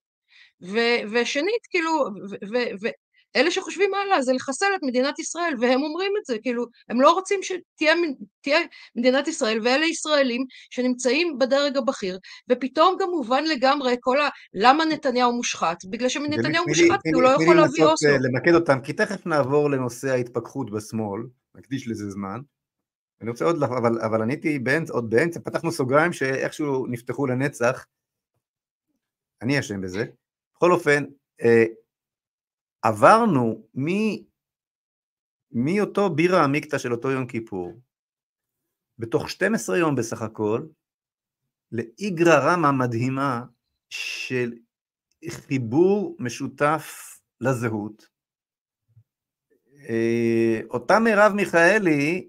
[1.12, 1.92] ושנית כאילו
[2.30, 2.88] ו, ו, ו,
[3.36, 7.12] אלה שחושבים הלאה זה לחסל את מדינת ישראל והם אומרים את זה כאילו הם לא
[7.12, 7.94] רוצים שתהיה
[8.96, 12.18] מדינת ישראל ואלה ישראלים שנמצאים בדרג הבכיר
[12.48, 14.28] ופתאום גם מובן לגמרי כל ה...
[14.54, 18.10] למה נתניהו מושחת בגלל שנתניהו מושחת כי הוא לא יכול להביא אוסלו.
[18.10, 21.22] אה, למקד אותם כי תכף נעבור לנושא ההתפכחות בשמאל
[21.54, 22.40] נקדיש לזה זמן
[23.22, 27.86] אני רוצה עוד, אבל, אבל אני הייתי באמצע, עוד באמצע, פתחנו סוגריים שאיכשהו נפתחו לנצח,
[29.42, 30.04] אני אשם בזה.
[30.56, 31.04] בכל אופן,
[31.42, 31.64] אה,
[32.82, 33.86] עברנו מ...
[35.52, 37.80] מאותו בירה עמיקתא של אותו יום כיפור,
[38.98, 40.66] בתוך 12 יום בסך הכל,
[41.72, 43.44] לאיגרא רמא מדהימה
[43.90, 44.52] של
[45.28, 48.06] חיבור משותף לזהות.
[49.88, 52.28] אה, אותה מרב מיכאלי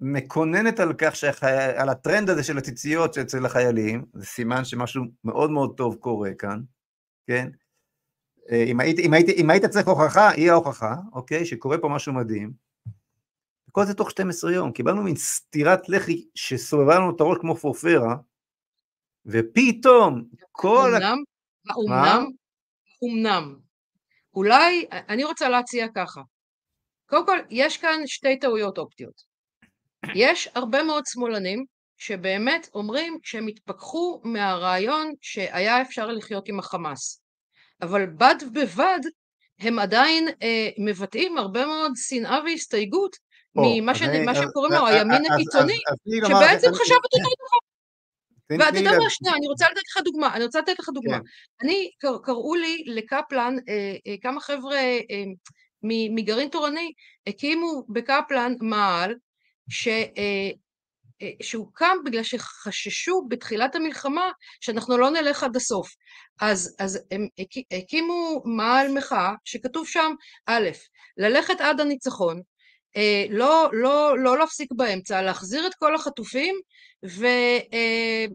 [0.00, 1.52] מקוננת על כך, שחי...
[1.76, 6.60] על הטרנד הזה של הציציות אצל החיילים, זה סימן שמשהו מאוד מאוד טוב קורה כאן,
[7.26, 7.50] כן?
[8.50, 12.12] אה, אם היית, אם, היית, אם היית צריך הוכחה, היא ההוכחה, אוקיי, שקורה פה משהו
[12.12, 12.52] מדהים.
[13.72, 18.16] כל זה תוך 12 יום, קיבלנו מין סטירת לחי שסובבה לנו את הראש כמו פורפרה,
[19.26, 20.90] ופתאום כל...
[20.94, 21.18] אומנם,
[21.76, 22.24] אומנם,
[23.02, 23.56] אומנם,
[24.34, 26.20] אולי, אני רוצה להציע ככה,
[27.06, 29.22] קודם כל, יש כאן שתי טעויות אופטיות.
[30.14, 31.64] יש הרבה מאוד שמאלנים
[31.96, 37.19] שבאמת אומרים שהם התפכחו מהרעיון שהיה אפשר לחיות עם החמאס.
[37.82, 39.00] אבל בד בבד
[39.60, 43.16] הם עדיין אה, מבטאים הרבה מאוד שנאה והסתייגות
[43.54, 44.02] ממה ש...
[44.02, 45.78] אני, שקוראים לו הימין הקיצוני,
[46.26, 47.70] שבעצם חשב את אותו דבר.
[48.58, 51.18] ואתה יודע מה, שנייה, אני רוצה לתת לך דוגמה, אני רוצה לתת לך דוגמה.
[51.18, 51.24] כן.
[51.62, 51.90] אני,
[52.22, 55.24] קראו לי לקפלן, אה, אה, כמה חבר'ה אה,
[56.14, 56.92] מגרעין תורני,
[57.26, 59.14] הקימו בקפלן מעל,
[59.70, 59.88] ש...
[61.42, 64.30] שהוקם בגלל שחששו בתחילת המלחמה
[64.60, 65.88] שאנחנו לא נלך עד הסוף.
[66.40, 67.28] אז, אז הם
[67.70, 70.12] הקימו מאהל מחאה שכתוב שם,
[70.46, 70.68] א',
[71.16, 72.40] ללכת עד הניצחון,
[72.96, 76.54] אה, לא, לא, לא להפסיק באמצע, להחזיר את כל החטופים
[77.04, 77.26] ו...
[77.72, 78.26] אה,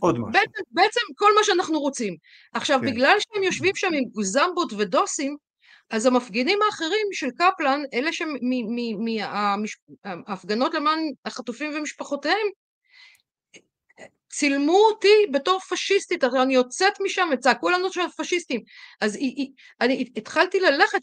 [0.00, 0.32] עוד משהו.
[0.32, 2.16] בעצם, בעצם כל מה שאנחנו רוצים.
[2.54, 2.86] עכשיו, כן.
[2.86, 5.36] בגלל שהם יושבים שם עם גוזמבות ודוסים,
[5.90, 8.10] אז המפגינים האחרים של קפלן, אלה
[10.04, 12.46] מההפגנות למען החטופים ומשפחותיהם,
[14.30, 18.60] צילמו אותי בתור פשיסטית, הרי אני יוצאת משם וצעקו לנו שהם פשיסטים.
[19.00, 19.18] אז
[19.80, 20.98] אני התחלתי ללכת,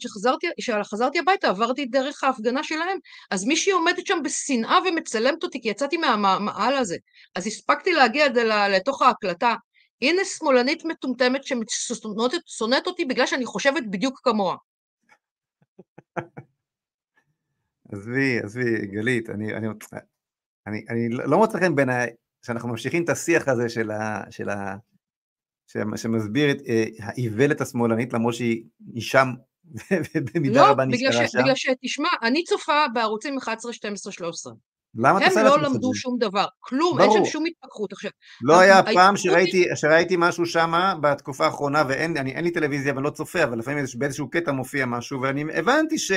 [0.60, 2.98] כשחזרתי הביתה עברתי דרך ההפגנה שלהם,
[3.30, 6.96] אז מישהי עומדת שם בשנאה ומצלמת אותי, כי יצאתי מהמעל הזה.
[7.34, 8.26] אז הספקתי להגיע
[8.68, 9.54] לתוך ההקלטה.
[10.02, 14.56] הנה שמאלנית מטומטמת ששונאת אותי בגלל שאני חושבת בדיוק כמוה.
[17.92, 19.66] עזבי, עזבי, גלית, אני, אני,
[20.66, 22.10] אני, אני לא מוצא חן בעיניי
[22.46, 24.22] שאנחנו ממשיכים את השיח הזה של ה...
[24.30, 24.76] של ה
[25.96, 28.62] שמסביר את אה, האיוולת השמאלנית, למרות שהיא
[28.98, 29.28] שם,
[30.14, 31.38] ובמידה לא, רבה נשארה שם.
[31.38, 34.52] לא, בגלל שתשמע, אני צופה בערוצים 11, 12, 13.
[34.94, 37.16] למה אתה עושה הם לא למדו שום דבר, כלום, ברור.
[37.16, 38.10] אין שם שום התפתחות עכשיו.
[38.42, 43.44] לא היה פעם שראיתי, שראיתי משהו שם בתקופה האחרונה, ואין לי טלוויזיה ואני לא צופה,
[43.44, 46.12] אבל לפעמים באיזשהו קטע מופיע משהו, ואני הבנתי ש...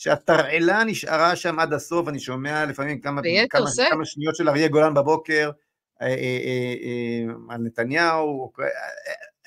[0.00, 4.94] שהתרעלה נשארה שם עד הסוף, אני שומע לפעמים כמה, כמה, כמה שניות של אריה גולן
[4.94, 5.50] בבוקר
[6.02, 8.52] אה, אה, אה, על נתניהו,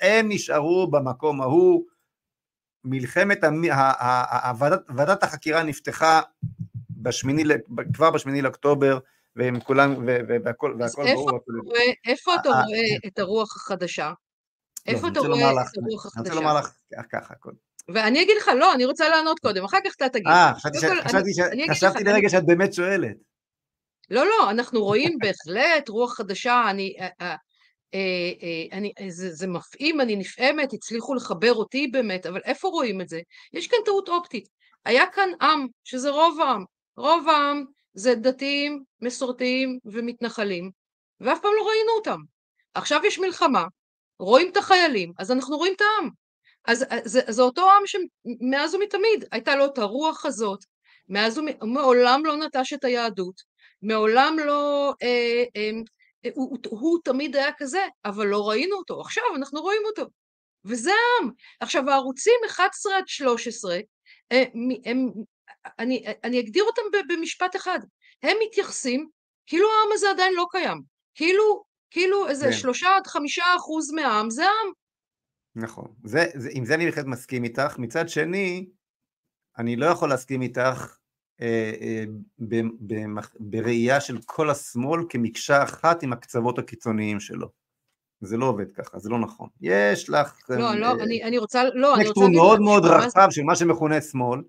[0.00, 1.84] הם נשארו במקום ההוא,
[2.84, 3.40] מלחמת,
[4.96, 6.20] ועדת החקירה נפתחה
[7.04, 7.42] בשמיני,
[7.94, 8.98] כבר בשמיני לאוקטובר,
[9.36, 9.94] והם כולם,
[10.44, 11.30] והכל, והכל ברור.
[12.06, 14.08] איפה אתה רואה את הרוח החדשה?
[14.08, 16.20] לא, איפה אתה רואה את הרוח החדשה?
[16.20, 16.72] אני רוצה לומר לך
[17.12, 17.56] ככה, קודם.
[17.88, 20.26] ואני אגיד לך, לא, אני רוצה לענות קודם, אחר כך אתה תגיד.
[20.26, 20.52] אה,
[21.70, 23.16] חשבתי לרגע שאת באמת שואלת.
[24.10, 27.36] לא, לא, אנחנו רואים בהחלט רוח חדשה, אני, אה, אה,
[27.94, 33.08] אה, אני, זה, זה מפעים, אני נפעמת, הצליחו לחבר אותי באמת, אבל איפה רואים את
[33.08, 33.20] זה?
[33.52, 34.48] יש כאן טעות אופטית.
[34.84, 36.64] היה כאן עם, שזה רוב העם.
[36.96, 40.70] רוב העם זה דתיים, מסורתיים ומתנחלים,
[41.20, 42.18] ואף פעם לא ראינו אותם.
[42.74, 43.64] עכשיו יש מלחמה,
[44.18, 46.10] רואים את החיילים, אז אנחנו רואים את העם.
[46.64, 50.58] אז זה, זה אותו עם שמאז ומתמיד הייתה לו את הרוח הזאת,
[51.08, 53.34] מאז ומעולם לא נטש את היהדות,
[53.82, 55.70] מעולם לא, אה, אה,
[56.34, 60.10] הוא, הוא, הוא תמיד היה כזה, אבל לא ראינו אותו, עכשיו אנחנו רואים אותו,
[60.64, 61.30] וזה העם.
[61.60, 63.78] עכשיו הערוצים 11 עד 13,
[64.32, 64.44] אה,
[64.84, 65.08] הם,
[65.78, 67.78] אני, אני אגדיר אותם במשפט אחד,
[68.22, 69.08] הם מתייחסים
[69.46, 70.82] כאילו העם הזה עדיין לא קיים,
[71.14, 72.52] כאילו, כאילו איזה כן.
[72.52, 74.72] שלושה עד חמישה אחוז מהעם זה העם.
[75.56, 78.66] נכון, זה, זה, עם זה אני בהחלט מסכים איתך, מצד שני,
[79.58, 80.96] אני לא יכול להסכים איתך
[81.40, 82.04] אה, אה,
[82.38, 82.94] ב, ב,
[83.40, 87.48] בראייה של כל השמאל כמקשה אחת עם הקצוות הקיצוניים שלו.
[88.20, 89.48] זה לא עובד ככה, זה לא נכון.
[89.60, 90.50] יש לך...
[90.50, 92.36] לא, אה, לא, אני, אני רוצה, לא, אני רוצה להגיד...
[92.36, 94.40] מאוד מאוד רחב של מה שמכונה שמאל,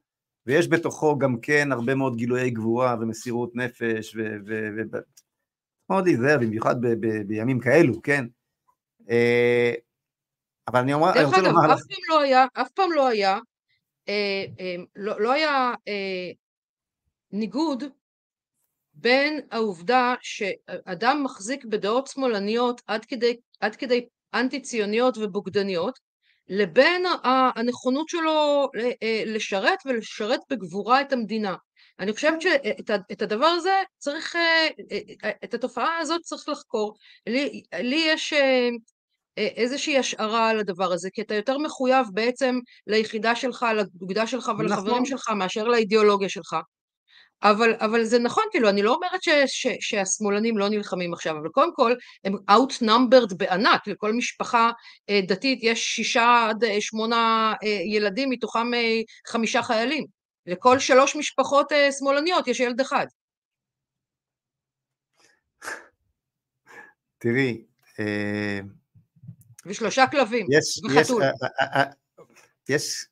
[0.45, 4.21] ויש בתוכו גם כן הרבה מאוד גילויי גבורה ומסירות נפש, ו...
[5.89, 6.75] מאוד להיזהר, במיוחד
[7.27, 8.25] בימים כאלו, כן?
[9.09, 9.73] אה,
[10.67, 11.67] אבל אני אומר, אני רוצה אגב, לומר לך...
[11.67, 13.39] דרך אגב, אף פעם לא היה, אף פעם לא היה,
[14.09, 15.73] אה, אה, לא, לא היה
[17.31, 17.83] ניגוד
[18.93, 25.99] בין העובדה שאדם מחזיק בדעות שמאלניות עד כדי, עד כדי אנטי ציוניות ובוגדניות,
[26.49, 27.05] לבין
[27.55, 28.69] הנכונות שלו
[29.03, 31.55] אה, לשרת ולשרת בגבורה את המדינה.
[31.99, 34.67] אני חושבת שאת הדבר הזה צריך, אה,
[35.23, 36.95] אה, את התופעה הזאת צריך לחקור.
[37.27, 38.33] לי, לי יש
[39.37, 44.93] איזושהי השערה על הדבר הזה, כי אתה יותר מחויב בעצם ליחידה שלך, לאגודה שלך ולחברים
[44.93, 45.05] נכון.
[45.05, 46.55] שלך מאשר לאידיאולוגיה שלך.
[47.43, 51.49] אבל, אבל זה נכון, כאילו, אני לא אומרת ש, ש, שהשמאלנים לא נלחמים עכשיו, אבל
[51.49, 51.93] קודם כל,
[52.23, 54.71] הם outnumbered בענק, לכל משפחה
[55.09, 60.05] אה, דתית יש שישה עד אה, שמונה אה, ילדים, מתוכם אה, חמישה חיילים.
[60.45, 63.05] לכל שלוש משפחות אה, שמאלניות יש ילד אחד.
[67.17, 67.63] תראי,
[67.99, 68.59] אה...
[69.65, 71.23] ושלושה כלבים, יש, וחתול.
[71.23, 71.91] יש, אה, אה, אה,
[72.69, 73.05] יש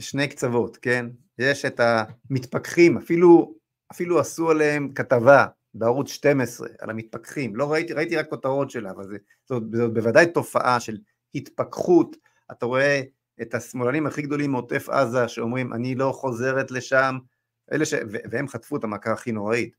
[0.00, 1.06] שני קצוות, כן?
[1.38, 3.54] יש את המתפכחים, אפילו,
[3.92, 9.04] אפילו עשו עליהם כתבה בערוץ 12 על המתפכחים, לא ראיתי, ראיתי רק כותרות שלה, אבל
[9.04, 9.16] זה,
[9.48, 10.98] זאת, זאת בוודאי תופעה של
[11.34, 12.16] התפכחות,
[12.52, 13.02] אתה רואה
[13.42, 17.18] את השמאלנים הכי גדולים מעוטף עזה שאומרים אני לא חוזרת לשם,
[17.84, 17.94] ש...
[18.30, 19.76] והם חטפו את המכה הכי נוראית,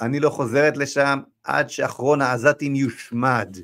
[0.00, 3.56] אני לא חוזרת לשם עד שאחרון העזתים יושמד,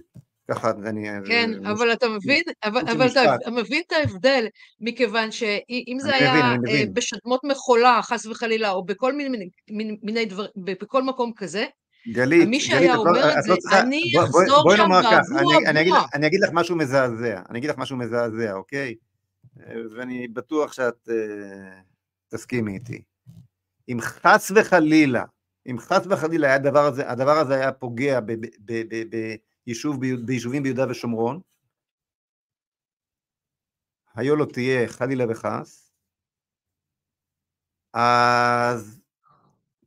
[0.50, 1.08] ככה אני...
[1.26, 4.46] כן, אבל אתה מבין, אבל, אבל אתה מבין את ההבדל,
[4.80, 10.24] מכיוון שאם זה היה מבין, אה, בשדמות מחולה, חס וחלילה, או בכל מיני, מיני, מיני
[10.24, 11.66] דבר, בכל מקום כזה,
[12.08, 16.04] גלית, מי שהיה לא- אומר את זה, לא אני אחזור שם בעבור הבועה.
[16.14, 18.94] אני אגיד לך משהו מזעזע, אני אגיד לך משהו מזעזע, אוקיי?
[19.96, 21.12] ואני בטוח שאת uh,
[22.28, 23.02] תסכימי איתי.
[23.88, 25.24] אם חס וחלילה,
[25.70, 28.32] אם חס וחלילה הדבר הזה, הדבר הזה היה פוגע ב...
[28.32, 29.34] ב, ב, ב, ב
[29.66, 29.96] יישוב,
[30.26, 31.40] ביישובים ביהודה ושומרון,
[34.14, 35.92] היו לו תהיה חלילה וחס,
[37.94, 39.00] אז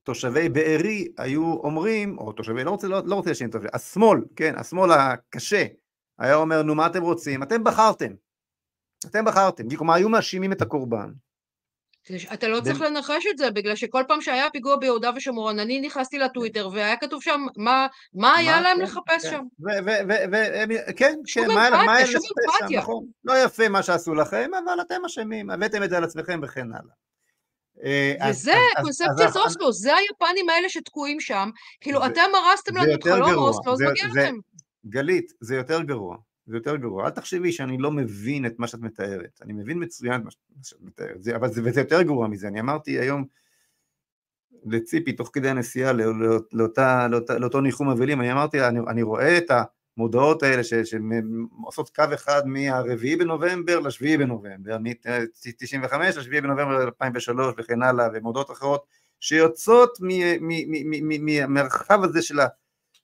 [0.04, 4.54] תושבי בארי היו אומרים, או תושבי, לא רוצה, לא, לא רוצה לשם תושבי, השמאל, כן,
[4.58, 5.66] השמאל הקשה,
[6.20, 7.44] היה אומר, נו מה אתם רוצים?
[7.44, 8.14] אתם בחרתם,
[9.06, 11.14] אתם בחרתם, כלומר היו מאשימים את הקורבן.
[12.34, 16.20] אתה לא צריך לנחש את זה, בגלל שכל פעם שהיה פיגוע ביהודה ושומרון, אני נכנסתי
[16.20, 17.42] לטוויטר והיה כתוב שם
[18.14, 19.42] מה היה להם לחפש שם.
[20.96, 23.06] כן, כן, מה היה לחפש שם, נכון.
[23.26, 26.94] לא יפה מה שעשו לכם, אבל אתם אשמים, הבאתם את זה על עצמכם וכן הלאה.
[27.84, 31.50] אה, וזה קונספציית אוסלו, זה היפנים האלה שתקועים שם,
[31.82, 34.36] כאילו אתם הרסתם לנו את חלום אוסלו, אז מגיע לכם.
[34.86, 36.18] גלית, זה יותר גרוע.
[36.48, 37.06] זה יותר גרוע.
[37.06, 39.40] אל תחשבי שאני לא מבין את מה שאת מתארת.
[39.42, 42.48] אני מבין מצוין מה שאת מתארת, זה, אבל זה, וזה יותר גרוע מזה.
[42.48, 43.26] אני אמרתי היום
[44.66, 49.04] לציפי, תוך כדי הנסיעה לא, לא, לאותה, לאותה, לאותו ניחום אבלים, אני אמרתי, אני, אני
[49.04, 49.52] רואה את
[49.98, 58.08] המודעות האלה שעושות קו אחד מהרביעי בנובמבר לשביעי בנובמבר, מ-95 לשביעי בנובמבר 2003 וכן הלאה,
[58.14, 58.86] ומודעות אחרות,
[59.20, 59.98] שיוצאות
[61.02, 62.48] מהמרחב הזה של ה...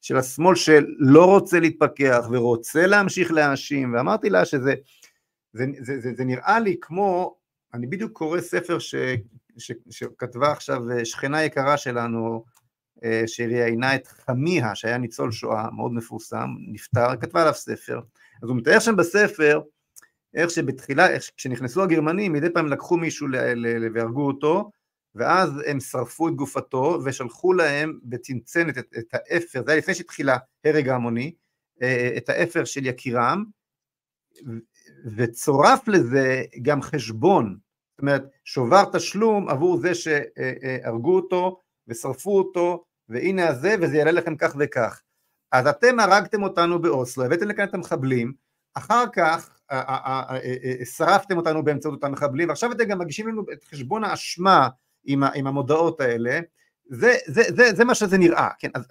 [0.02, 4.74] של השמאל שלא רוצה להתפכח ורוצה להמשיך להאשים, ואמרתי לה שזה
[5.54, 7.36] זה, זה, זה, זה נראה לי כמו,
[7.74, 8.96] אני בדיוק קורא ספר ש,
[9.58, 12.44] ש, שכתבה עכשיו שכנה יקרה שלנו,
[13.04, 18.00] אה, שראיינה את חמיה, שהיה ניצול שואה מאוד מפורסם, נפטר, כתבה עליו ספר,
[18.44, 19.62] אז הוא מתאר שם בספר
[20.34, 23.28] איך שבתחילה, איך כשנכנסו הגרמנים, מדי פעם לקחו מישהו
[23.94, 24.72] והרגו אותו,
[25.16, 30.38] ואז הם שרפו את גופתו ושלחו להם בצנצנת את, את האפר, זה היה לפני שהתחילה
[30.66, 31.34] הרג ההמוני,
[31.82, 33.44] אה, את האפר של יקירם,
[35.16, 37.58] וצורף לזה גם חשבון,
[37.92, 44.36] זאת אומרת שובר תשלום עבור זה שהרגו אותו ושרפו אותו, והנה הזה וזה יעלה לכם
[44.36, 45.02] כך וכך.
[45.52, 48.34] אז אתם הרגתם אותנו באוסלו, הבאתם לכאן את המחבלים,
[48.74, 49.60] אחר כך
[50.96, 54.70] שרפתם אותנו באמצעות אותם מחבלים, ועכשיו אתם גם מגישים לנו את חשבון האשמה
[55.04, 56.40] עם, עם המודעות האלה,
[56.86, 58.86] זה, זה, זה, זה מה שזה נראה, כן, אז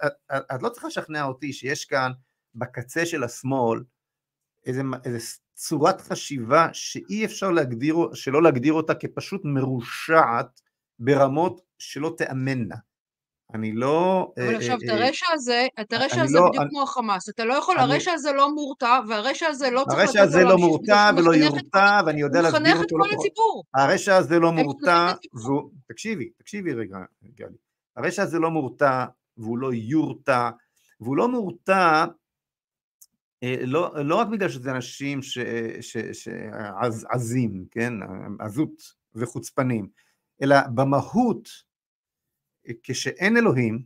[0.55, 2.11] את לא צריכה לשכנע אותי שיש כאן
[2.55, 3.83] בקצה של השמאל
[4.65, 5.17] איזה, איזה
[5.53, 10.61] צורת חשיבה שאי אפשר להגדיר, שלא להגדיר אותה כפשוט מרושעת
[10.99, 12.75] ברמות שלא תאמנה.
[13.53, 14.31] אני לא...
[14.37, 17.45] אבל אה, עכשיו, את אה, הרשע הזה, את הרשע הזה לא, בדיוק כמו החמאס, אתה
[17.45, 21.35] לא יכול, הרשע הזה לא מורתע, והרשע הזה לא צריך הרשע הזה לא מורתע ולא
[21.35, 23.61] יורתע, ואני יודע להסביר אותו לא נכון.
[23.73, 25.71] הרשע הזה לא מורתע, והוא...
[25.87, 26.97] תקשיבי, תקשיבי רגע,
[27.35, 27.57] גלי.
[27.95, 29.05] הרשע הזה לא מורתע,
[29.37, 30.49] והוא לא יורתע,
[30.99, 32.05] והוא לא מורתע
[33.43, 35.19] אה, לא, לא רק בגלל שזה אנשים
[36.11, 37.93] שעזים, כן,
[38.39, 38.81] עזות
[39.15, 39.87] וחוצפנים,
[40.41, 41.49] אלא במהות
[42.83, 43.83] כשאין אלוהים,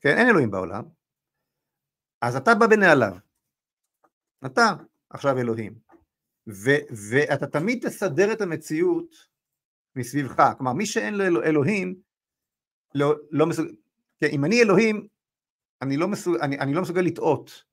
[0.00, 0.84] כן, אין אלוהים בעולם,
[2.22, 3.16] אז אתה בא בנעליו.
[4.46, 4.62] אתה
[5.10, 5.78] עכשיו אלוהים.
[6.48, 9.14] ו- ואתה תמיד תסדר את המציאות
[9.96, 10.42] מסביבך.
[10.56, 12.00] כלומר, מי שאין לו אלוהים,
[12.94, 13.74] לא, לא מסוגל...
[14.20, 15.08] כן, אם אני אלוהים,
[15.82, 16.36] אני לא, מסוג...
[16.36, 17.64] אני, אני לא מסוגל לטעות.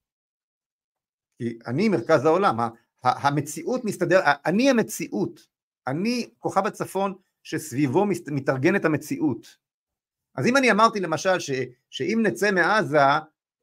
[1.38, 2.58] כי אני מרכז העולם.
[3.04, 5.40] המציאות מסתדר, אני המציאות.
[5.88, 7.14] אני כוכב הצפון
[7.48, 9.58] שסביבו מתארגנת המציאות.
[10.36, 11.52] אז אם אני אמרתי למשל ש,
[11.90, 13.22] שאם נצא מעזה אה,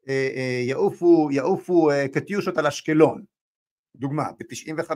[0.08, 3.24] אה, יעופו, יעופו אה, קטיושות על אשקלון,
[3.96, 4.90] דוגמה, ב-95,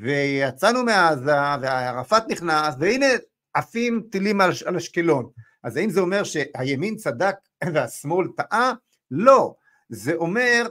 [0.00, 3.06] ויצאנו מעזה וערפאת נכנס והנה
[3.54, 5.30] עפים טילים על, על אשקלון,
[5.62, 7.36] אז האם זה אומר שהימין צדק
[7.74, 8.72] והשמאל טעה?
[9.10, 9.54] לא,
[9.88, 10.68] זה אומר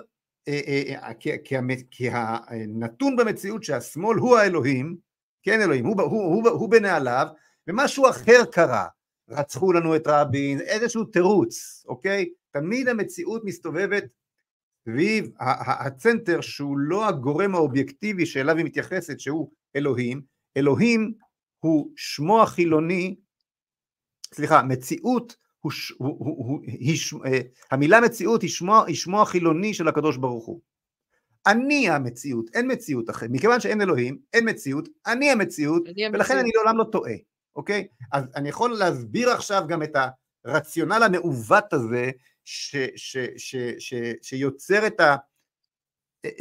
[1.92, 5.09] כי הנתון במציאות שהשמאל הוא האלוהים
[5.44, 7.28] כן אלוהים, הוא, הוא, הוא, הוא בנעליו,
[7.68, 8.88] ומשהו אחר קרה,
[9.30, 12.30] רצחו לנו את רבין, איזשהו תירוץ, אוקיי?
[12.52, 14.04] תמיד המציאות מסתובבת
[14.90, 15.32] סביב
[15.68, 20.22] הצנטר שהוא לא הגורם האובייקטיבי שאליו היא מתייחסת, שהוא אלוהים,
[20.58, 21.14] אלוהים
[21.60, 23.16] הוא שמו החילוני,
[24.34, 29.74] סליחה, מציאות הוא, הוא, הוא, הוא, היא, אה, המילה מציאות היא שמו, היא שמו החילוני
[29.74, 30.62] של הקדוש ברוך הוא.
[31.48, 36.40] אני המציאות, אין מציאות אחרת, מכיוון שאין אלוהים, אין מציאות, אני המציאות, אני ולכן המציאות.
[36.40, 37.14] אני לעולם לא טועה,
[37.56, 37.88] אוקיי?
[38.12, 39.96] אז אני יכול להסביר עכשיו גם את
[40.46, 42.12] הרציונל המעוות הזה,
[42.46, 45.02] ש, ש, ש, ש, שיוצר את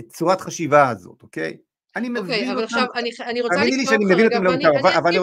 [0.09, 1.57] צורת חשיבה הזאת, אוקיי?
[1.99, 5.09] אני מבין אוקיי, אבל עכשיו אני, אני רוצה לקטוע אותך רגע, רגע, ואני, אבל, אבל
[5.09, 5.19] אני,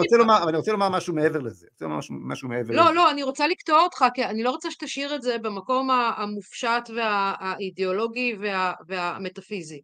[0.56, 2.92] רוצה לומר, משהו מעבר לזה, רוצה לומר משהו, משהו מעבר לא, לזה.
[2.92, 8.36] לא, אני רוצה לקטוע אותך, כי אני לא רוצה שתשאיר את זה במקום המופשט והאידיאולוגי
[8.40, 9.80] וה, והמטאפיזי.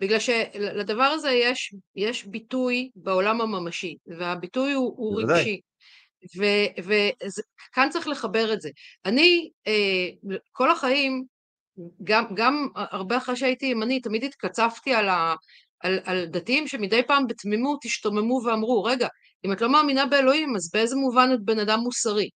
[0.00, 5.60] בגלל שלדבר הזה יש, יש ביטוי בעולם הממשי, והביטוי הוא, הוא רגשי.
[6.84, 8.70] וכאן צריך לחבר את זה.
[9.04, 11.24] אני אה, כל החיים,
[12.04, 15.34] גם, גם הרבה אחרי שהייתי ימנית, תמיד התקצפתי על, ה,
[15.82, 19.08] על, על דתיים שמדי פעם בתמימות השתוממו ואמרו, רגע,
[19.44, 22.28] אם את לא מאמינה באלוהים, אז באיזה מובן את בן אדם מוסרי?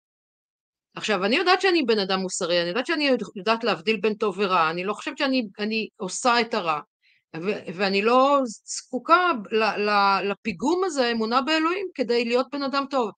[0.97, 4.71] עכשיו, אני יודעת שאני בן אדם מוסרי, אני יודעת שאני יודעת להבדיל בין טוב ורע,
[4.71, 6.81] אני לא חושבת שאני עושה את הרע,
[7.37, 13.11] ו- ואני לא זקוקה ל- ל- לפיגום הזה, אמונה באלוהים, כדי להיות בן אדם טוב.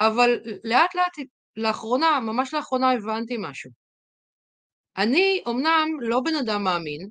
[0.00, 3.70] אבל לאט לאט, לאחרונה, ממש לאחרונה הבנתי משהו.
[4.96, 7.08] אני אומנם לא בן אדם מאמין,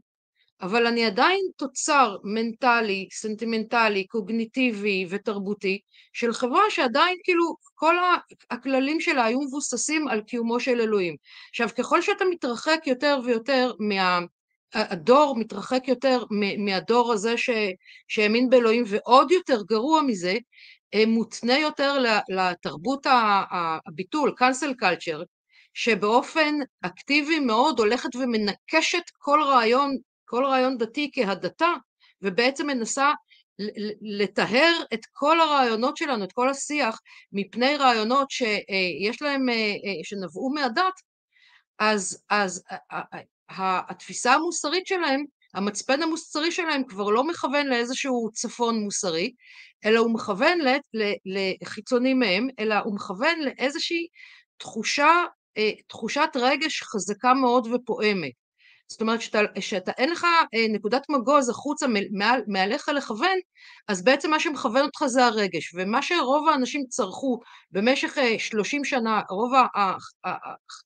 [0.63, 5.79] אבל אני עדיין תוצר מנטלי, סנטימנטלי, קוגניטיבי ותרבותי
[6.13, 7.95] של חברה שעדיין כאילו כל
[8.51, 11.15] הכללים שלה היו מבוססים על קיומו של אלוהים.
[11.49, 14.19] עכשיו ככל שאתה מתרחק יותר ויותר מה...
[14.73, 16.23] הדור מתרחק יותר
[16.57, 17.49] מהדור הזה ש...
[18.07, 20.37] שהאמין באלוהים ועוד יותר גרוע מזה
[21.07, 23.07] מותנה יותר לתרבות
[23.87, 25.23] הביטול, cancel culture,
[25.73, 29.97] שבאופן אקטיבי מאוד הולכת ומנקשת כל רעיון
[30.33, 31.73] כל רעיון דתי כהדתה,
[32.21, 33.11] ובעצם מנסה
[34.01, 36.99] לטהר את כל הרעיונות שלנו, את כל השיח,
[37.31, 40.93] מפני רעיונות שיש להם, אה, אה, שנבעו מהדת,
[41.79, 42.63] אז, אז
[43.49, 49.33] התפיסה המוסרית שלהם, המצפן המוסרי שלהם כבר לא מכוון לאיזשהו צפון מוסרי,
[49.85, 50.59] אלא הוא מכוון
[51.61, 54.07] לחיצוני מהם, אלא הוא מכוון לאיזושהי
[54.57, 55.23] תחושה,
[55.57, 58.42] אה, תחושת רגש חזקה מאוד ופועמת.
[58.87, 60.23] זאת אומרת שאתה, שאתה אין לך
[60.53, 63.37] אה, נקודת מגוז החוצה מעל, מעליך לכוון,
[63.87, 67.39] אז בעצם מה שמכוון אותך זה הרגש, ומה שרוב האנשים צרכו
[67.71, 69.51] במשך אה, שלושים שנה, רוב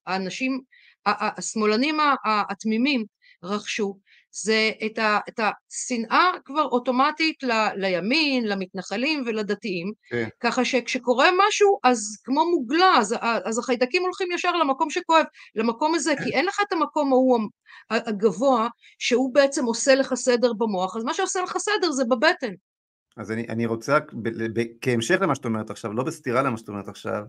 [0.08, 0.62] האנשים,
[1.06, 3.06] השמאלנים התמימים
[3.44, 4.00] רכשו,
[4.44, 10.28] זה את, ה, את השנאה כבר אוטומטית ל, לימין, למתנחלים ולדתיים, כן.
[10.40, 15.26] ככה שכשקורה משהו אז כמו מוגלה, אז, אז החיידקים הולכים ישר למקום שכואב,
[15.56, 17.40] למקום הזה, כי אין לך את המקום ההוא
[17.90, 18.68] הגבוה
[19.00, 22.54] שהוא בעצם עושה לך סדר במוח, אז מה שעושה לך סדר זה בבטן.
[23.18, 26.68] אז אני, אני רוצה, ב, ב, כהמשך למה שאת אומרת עכשיו, לא בסתירה למה שאת
[26.68, 27.24] אומרת עכשיו,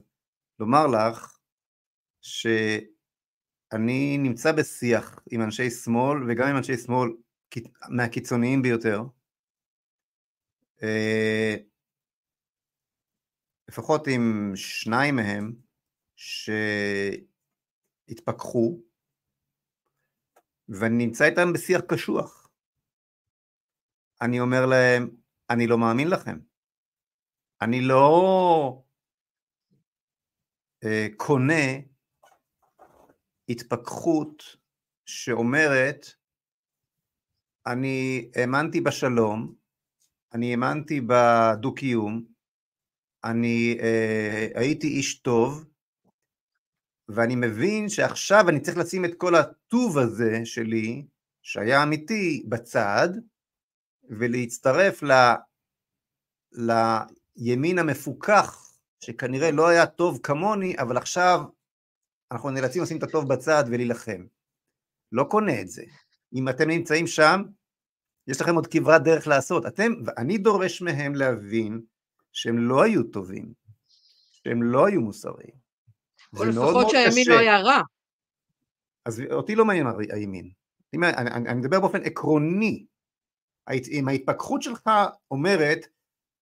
[0.60, 1.36] לומר לך
[2.20, 2.46] ש...
[3.72, 7.08] אני נמצא בשיח עם אנשי שמאל וגם עם אנשי שמאל
[7.88, 9.02] מהקיצוניים ביותר.
[10.82, 11.56] אה,
[13.68, 15.54] לפחות עם שניים מהם
[18.06, 18.80] שהתפכחו
[20.68, 22.48] ואני נמצא איתם בשיח קשוח.
[24.22, 25.16] אני אומר להם,
[25.50, 26.38] אני לא מאמין לכם.
[27.62, 28.82] אני לא
[30.84, 31.62] uh, קונה
[33.48, 34.56] התפכחות
[35.06, 36.06] שאומרת,
[37.66, 39.54] אני האמנתי בשלום,
[40.32, 42.24] אני האמנתי בדו-קיום,
[43.24, 45.64] אני אה, הייתי איש טוב,
[47.08, 51.06] ואני מבין שעכשיו אני צריך לשים את כל הטוב הזה שלי,
[51.42, 53.08] שהיה אמיתי, בצד,
[54.10, 55.12] ולהצטרף ל,
[57.36, 61.40] לימין המפוכח, שכנראה לא היה טוב כמוני, אבל עכשיו
[62.32, 64.24] אנחנו נאלצים לשים את הטוב בצד ולהילחם.
[65.12, 65.82] לא קונה את זה.
[66.34, 67.42] אם אתם נמצאים שם,
[68.26, 69.66] יש לכם עוד כברת דרך לעשות.
[69.66, 71.80] אתם, ואני דורש מהם להבין
[72.32, 73.52] שהם לא היו טובים,
[74.32, 75.68] שהם לא היו מוסריים.
[76.36, 77.82] או לפחות שהימין לא היה רע.
[79.04, 80.50] אז אותי לא מעניין הימין.
[80.94, 82.86] אני, אני, אני מדבר באופן עקרוני.
[83.90, 84.90] אם ההתפכחות שלך
[85.30, 85.86] אומרת,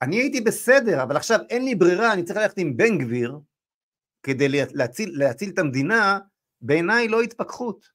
[0.03, 3.39] אני הייתי בסדר, אבל עכשיו אין לי ברירה, אני צריך ללכת עם בן גביר,
[4.27, 6.19] כדי להציל, להציל את המדינה,
[6.61, 7.89] בעיניי לא התפכחות.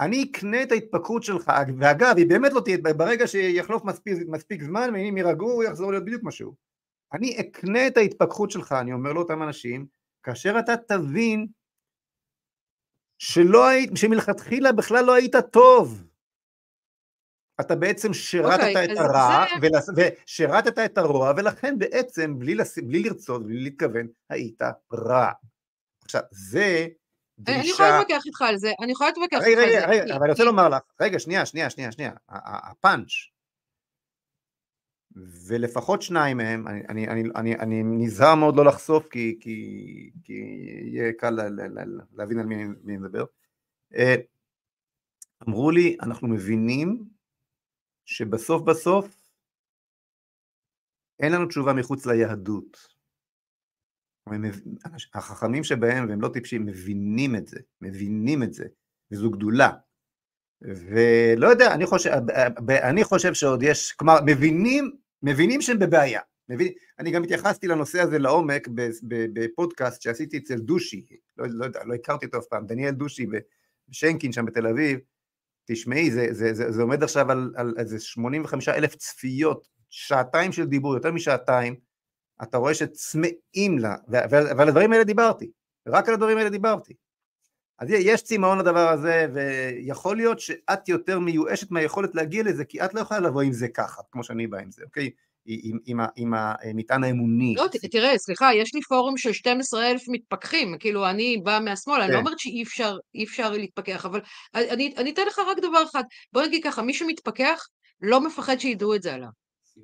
[0.00, 4.90] אני אקנה את ההתפכחות שלך, ואגב, היא באמת לא תהיה, ברגע שיחלוף מספיק, מספיק זמן,
[4.94, 6.54] ואם יירגעו, הוא יחזור להיות בדיוק משהו.
[7.12, 9.86] אני אקנה את ההתפכחות שלך, אני אומר לאותם אנשים,
[10.22, 11.46] כאשר אתה תבין
[13.18, 16.05] שלא היית, שמלכתחילה בכלל לא היית טוב.
[17.60, 19.44] אתה בעצם שירתת okay, אוקיי, את הרע,
[19.80, 20.08] זה...
[20.24, 22.78] ושירתת את הרוע, ולכן בעצם, בלי, לס...
[22.78, 25.30] בלי לרצות, בלי להתכוון, היית רע.
[26.04, 26.86] עכשיו, זה
[27.38, 27.60] דרישה...
[27.60, 29.78] אני יכולה להתווכח איתך על זה, אני יכולה להתווכח איתך על זה.
[29.78, 33.10] רגע, רגע, אבל אני רוצה לומר לך, רגע, שנייה, שנייה, שנייה, שנייה, הפאנץ',
[35.46, 40.32] ולפחות שניים מהם, אני, אני, אני, אני, אני נזהר מאוד לא לחשוף, כי, כי, כי
[40.92, 43.24] יהיה קל לה, לה, לה, להבין על מי אני מדבר,
[43.94, 44.14] אה,
[45.48, 47.15] אמרו לי, אנחנו מבינים
[48.06, 49.26] שבסוף בסוף
[51.20, 52.96] אין לנו תשובה מחוץ ליהדות.
[55.14, 58.64] החכמים שבהם, והם לא טיפשים, מבינים את זה, מבינים את זה,
[59.10, 59.70] וזו גדולה.
[60.62, 62.10] ולא יודע, אני חושב,
[62.70, 66.20] אני חושב שעוד יש, כלומר, מבינים, מבינים שהם בבעיה.
[66.48, 68.68] מבין, אני גם התייחסתי לנושא הזה לעומק
[69.32, 73.26] בפודקאסט שעשיתי אצל דושי, לא, לא יודע, לא הכרתי אותו אף פעם, דניאל דושי
[73.88, 74.98] בשנקין שם בתל אביב,
[75.66, 80.66] תשמעי, זה, זה, זה, זה עומד עכשיו על, על איזה 85 אלף צפיות, שעתיים של
[80.66, 81.76] דיבור, יותר משעתיים,
[82.42, 85.50] אתה רואה שצמאים לה, ועל הדברים האלה דיברתי,
[85.88, 86.94] רק על הדברים האלה דיברתי.
[87.78, 92.94] אז יש צמאון לדבר הזה, ויכול להיות שאת יותר מיואשת מהיכולת להגיע לזה, כי את
[92.94, 95.10] לא יכולה לבוא עם זה ככה, כמו שאני בא עם זה, אוקיי?
[95.46, 97.54] עם, עם, עם המטען האמוני.
[97.56, 102.10] לא, תראה, סליחה, יש לי פורום של 12 אלף מתפכחים, כאילו, אני באה מהשמאל, אני
[102.10, 102.20] לא כן.
[102.20, 104.20] אומרת שאי אפשר, אפשר להתפכח, אבל
[104.54, 107.66] אני, אני אתן לך רק דבר אחד, בוא נגיד ככה, מי שמתפכח,
[108.00, 109.28] לא מפחד שידעו את זה עליו.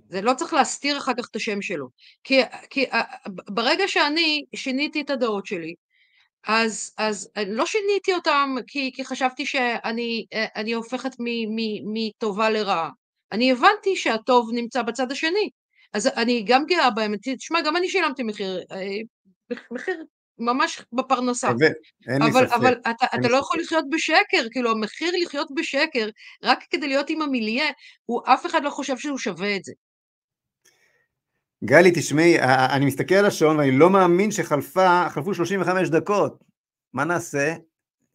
[0.09, 1.89] זה לא צריך להסתיר אחר כך את השם שלו.
[2.25, 2.41] כי,
[2.71, 2.85] כי
[3.49, 5.75] ברגע שאני שיניתי את הדעות שלי,
[6.47, 11.11] אז, אז לא שיניתי אותם כי, כי חשבתי שאני הופכת
[11.93, 12.91] מטובה לרעה.
[13.33, 15.51] אני הבנתי שהטוב נמצא בצד השני.
[15.93, 18.99] אז אני גם גאה בהם, תשמע, גם אני שילמתי מחיר, אה,
[19.71, 20.05] מחיר
[20.39, 21.49] ממש בפרנסה.
[22.09, 22.57] אין אבל, לי ספק.
[22.57, 26.09] אבל אתה, אתה לא יכול לחיות בשקר, כאילו המחיר לחיות בשקר,
[26.43, 27.67] רק כדי להיות עם המיליה,
[28.05, 29.73] הוא אף אחד לא חושב שהוא שווה את זה.
[31.65, 32.41] גלי, תשמעי,
[32.77, 36.45] אני מסתכל על השעון ואני לא מאמין שחלפו 35 דקות.
[36.93, 37.55] מה נעשה?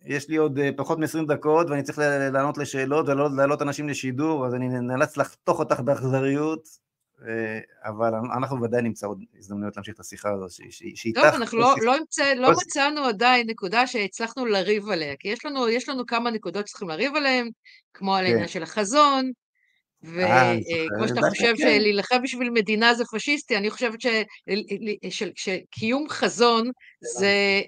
[0.08, 2.00] יש לי עוד אה, פחות מ-20 דקות ואני צריך
[2.34, 6.68] לענות לשאלות ולהעלות אנשים לשידור, אז אני נאלץ לחתוך אותך באכזריות,
[7.28, 10.46] אה, אבל אנחנו ודאי נמצא עוד הזדמנויות להמשיך את השיחה הזו,
[10.96, 11.22] שאיתך...
[11.22, 15.70] טוב, אנחנו לא, לא, מצא, לא מצאנו עדיין נקודה שהצלחנו לריב עליה, כי יש לנו,
[15.70, 17.50] יש לנו כמה נקודות שצריכים לריב עליהן,
[17.94, 18.54] כמו על העניין כן.
[18.54, 19.32] של החזון,
[20.04, 21.58] וכמו אה, שאתה חושב כן.
[21.58, 24.00] שלהילחם בשביל מדינה זה פשיסטי, אני חושבת
[25.36, 27.62] שקיום חזון זה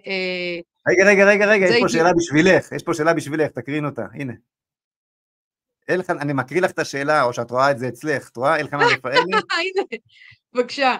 [0.89, 4.33] רגע, רגע, רגע, רגע, יש פה שאלה בשבילך, יש פה שאלה בשבילך, תקרין אותה, הנה.
[5.89, 8.85] אלחנן, אני מקריא לך את השאלה, או שאת רואה את זה אצלך, את רואה אלחנן
[8.93, 9.17] רפאלי?
[9.23, 9.99] הנה,
[10.53, 10.95] בבקשה.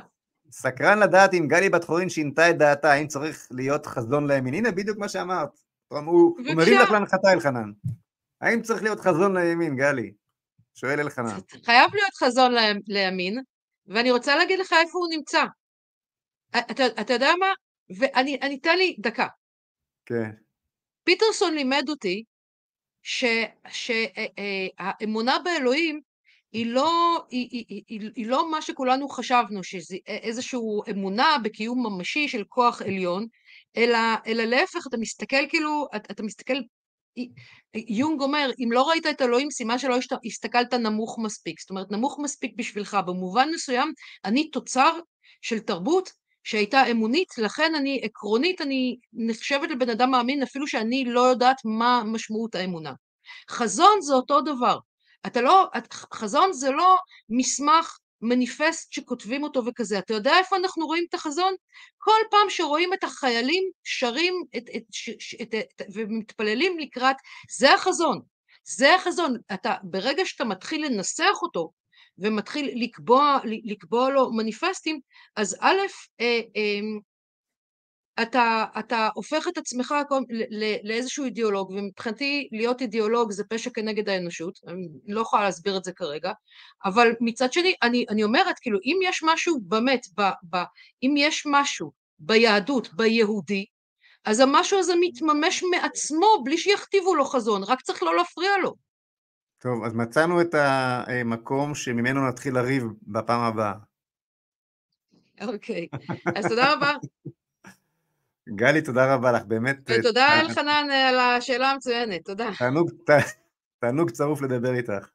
[0.52, 4.54] סקרן לדעת אם גלי בת חורין שינתה את דעתה, האם צריך להיות חזון לימין.
[4.54, 5.50] הנה בדיוק מה שאמרת.
[5.88, 7.72] הוא מרים לך להנחתה, אלחנן.
[8.42, 10.14] האם צריך להיות חזון לימין, גלי?
[10.76, 11.38] שואל אלחנן.
[11.66, 12.52] חייב להיות חזון
[12.88, 13.42] לימין,
[13.88, 15.44] ואני רוצה להגיד לך איפה הוא נמצא.
[17.02, 17.54] אתה יודע מה?
[18.00, 19.28] ואני, אתן לי דקה.
[20.10, 20.30] כן.
[21.04, 22.24] פיטרסון לימד אותי
[23.04, 26.02] שהאמונה אה, אה, באלוהים
[26.52, 30.60] היא לא, היא, היא, היא, היא לא מה שכולנו חשבנו, שזה איזושהי
[30.92, 33.28] אמונה בקיום ממשי של כוח עליון,
[33.78, 33.98] אלא,
[34.28, 36.58] אלא להפך, אתה מסתכל כאילו, אתה, אתה מסתכל,
[37.76, 41.60] יונג אומר, אם לא ראית את אלוהים, סימן שלא הסתכלת נמוך מספיק.
[41.60, 42.98] זאת אומרת, נמוך מספיק בשבילך.
[43.08, 43.94] במובן מסוים,
[44.26, 45.00] אני תוצר
[45.42, 46.12] של תרבות
[46.44, 52.02] שהייתה אמונית, לכן אני, עקרונית, אני נחשבת לבן אדם מאמין אפילו שאני לא יודעת מה
[52.06, 52.94] משמעות האמונה.
[53.50, 54.78] חזון זה אותו דבר.
[55.28, 55.68] אתה לא,
[56.14, 56.98] חזון זה לא
[57.30, 60.00] מסמך, מניפסט שכותבים אותו וכזה.
[60.00, 61.54] אתה יודע איפה אנחנו רואים את החזון?
[61.98, 64.84] כל פעם שרואים את החיילים שרים את, את,
[65.42, 67.16] את, את, ומתפללים לקראת,
[67.58, 68.22] זה החזון.
[68.64, 69.36] זה החזון.
[69.54, 71.72] אתה, ברגע שאתה מתחיל לנסח אותו,
[72.22, 75.00] ומתחיל לקבוע, לקבוע לו מניפסטים,
[75.36, 75.78] אז א',
[76.22, 76.80] אה, אה,
[78.22, 79.96] אתה, אתה הופך את עצמך
[80.84, 85.94] לאיזשהו אידיאולוג, ומבחינתי להיות אידיאולוג זה פשע כנגד האנושות, אני לא יכולה להסביר את זה
[85.94, 86.32] כרגע,
[86.86, 90.58] אבל מצד שני, אני, אני אומרת, כאילו, אם יש משהו באמת, ב, ב,
[91.04, 93.66] אם יש משהו ביהדות, ביהודי,
[94.26, 98.89] אז המשהו הזה מתממש מעצמו בלי שיכתיבו לו חזון, רק צריך לא להפריע לו.
[99.60, 103.74] טוב, אז מצאנו את המקום שממנו נתחיל לריב בפעם הבאה.
[105.42, 105.88] אוקיי,
[106.36, 106.94] אז תודה רבה.
[108.50, 109.78] גלי, תודה רבה לך, באמת.
[109.90, 112.50] ותודה אה, אלחנן על השאלה המצוינת, תודה.
[112.60, 112.92] תענוג,
[113.80, 115.10] תענוג צרוף לדבר איתך.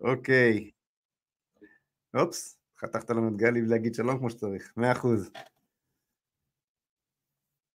[0.00, 0.70] אוקיי.
[2.14, 5.30] אופס, חתכת לנו את גלי ולהגיד שלום כמו שצריך, מאה אחוז.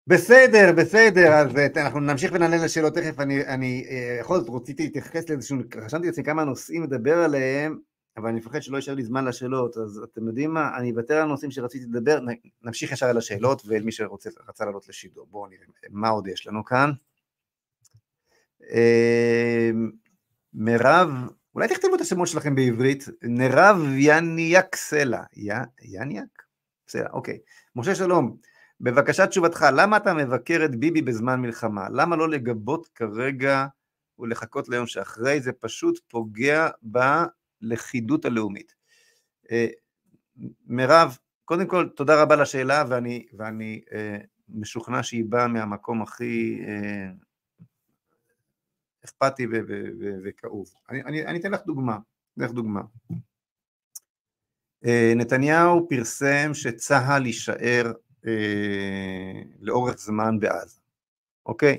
[0.09, 3.85] בסדר, בסדר, אז אה, אנחנו נמשיך ונענה לשאלות תכף, אני, אני
[4.21, 7.79] יכול אה, זאת רציתי להתייחס לאיזשהו, רשמתי לעצמי כמה נושאים לדבר עליהם,
[8.17, 11.23] אבל אני מפחד שלא יישאר לי זמן לשאלות, אז אתם יודעים מה, אני אוותר על
[11.23, 12.21] הנושאים שרציתי לדבר,
[12.63, 15.27] נמשיך ישר על השאלות ואל מי שרצה לעלות לשידור.
[15.31, 16.91] בואו נראה מה עוד יש לנו כאן.
[18.73, 19.71] אה,
[20.55, 21.09] מירב,
[21.55, 25.23] אולי תכתבו את השמות שלכם בעברית, נרב יניאק סלע,
[25.83, 26.43] יניאק?
[26.89, 27.39] סלע, אוקיי.
[27.77, 28.37] משה שלום,
[28.81, 31.89] בבקשה תשובתך, למה אתה מבקר את ביבי בזמן מלחמה?
[31.89, 33.67] למה לא לגבות כרגע
[34.19, 35.41] ולחכות ליום שאחרי?
[35.41, 36.69] זה פשוט פוגע
[37.63, 38.75] בלכידות הלאומית.
[39.51, 39.67] אה,
[40.67, 44.19] מירב, קודם כל תודה רבה לשאלה ואני, ואני אה,
[44.49, 47.11] משוכנע שהיא באה מהמקום הכי אה,
[49.05, 49.47] אכפתי
[50.25, 50.71] וכאוב.
[50.91, 51.99] אני, אני, אני אתן לך דוגמה,
[52.35, 52.81] אתן לך דוגמה.
[54.87, 57.93] אה, נתניהו פרסם שצה"ל יישאר
[58.27, 60.81] אה, לאורך זמן בעזה,
[61.47, 61.79] אוקיי?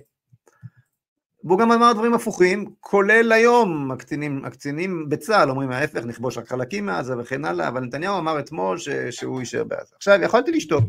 [1.43, 6.85] והוא גם אמר דברים הפוכים, כולל היום הקצינים, הקצינים בצה"ל אומרים ההפך, נכבוש רק חלקים
[6.85, 9.95] מעזה וכן הלאה, אבל נתניהו אמר אתמול ש, שהוא יישאר בעזה.
[9.95, 10.83] עכשיו, יכולתי לשתוק,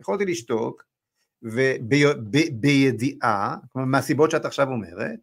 [0.00, 0.84] יכולתי לשתוק,
[1.42, 5.18] ובידיעה, כלומר מהסיבות שאת עכשיו אומרת,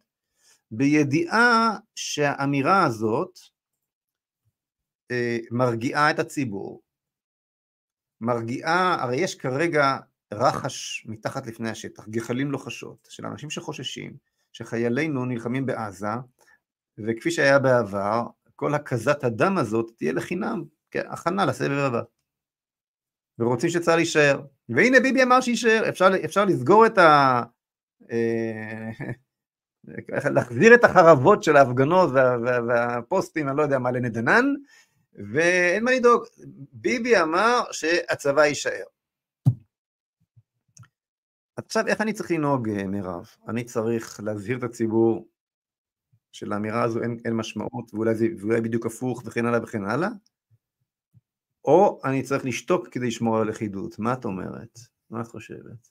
[0.70, 3.38] בידיעה שהאמירה הזאת
[5.10, 6.80] אה, מרגיעה את הציבור,
[8.20, 9.96] מרגיעה, הרי יש כרגע
[10.32, 14.12] רחש מתחת לפני השטח, גחלים לוחשות, של אנשים שחוששים
[14.52, 16.06] שחיילינו נלחמים בעזה,
[16.98, 18.22] וכפי שהיה בעבר,
[18.56, 22.02] כל הקזת הדם הזאת תהיה לחינם, כהכנה לסבב הבא.
[23.38, 24.40] ורוצים שצה"ל יישאר.
[24.68, 27.42] והנה ביבי אמר שיישאר, אפשר, אפשר לסגור את ה...
[28.10, 28.90] אה,
[30.34, 34.44] להחזיר את החרבות של ההפגנות וה, וה, והפוסטים, אני לא יודע מה, לנדנן,
[35.14, 36.24] ואין מה לדאוג.
[36.72, 38.84] ביבי אמר שהצבא יישאר.
[41.56, 43.26] עכשיו, איך אני צריך לנהוג, אה, מירב?
[43.48, 45.28] אני צריך להזהיר את הציבור
[46.32, 50.08] שלאמירה הזו אין, אין משמעות, ואולי, זה, ואולי בדיוק הפוך וכן הלאה וכן הלאה,
[51.64, 53.98] או אני צריך לשתוק כדי לשמור על הלכידות.
[53.98, 54.78] מה את אומרת?
[55.10, 55.88] מה את חושבת?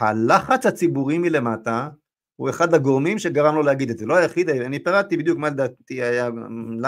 [0.00, 1.90] הלחץ הציבורי מלמטה
[2.38, 6.02] הוא אחד הגורמים שגרם לו להגיד את זה, לא היחיד, אני פירטתי בדיוק מה לדעתי
[6.02, 6.30] היה,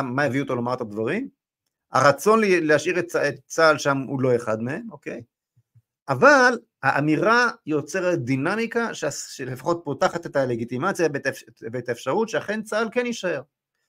[0.02, 1.28] מה הביא אותו לומר את הדברים,
[1.92, 3.06] הרצון להשאיר את
[3.46, 5.22] צה"ל שם הוא לא אחד מהם, אוקיי?
[6.08, 11.08] אבל האמירה יוצרת דינמיקה שלפחות פותחת את הלגיטימציה
[11.72, 13.42] ואת האפשרות שאכן צה"ל כן יישאר.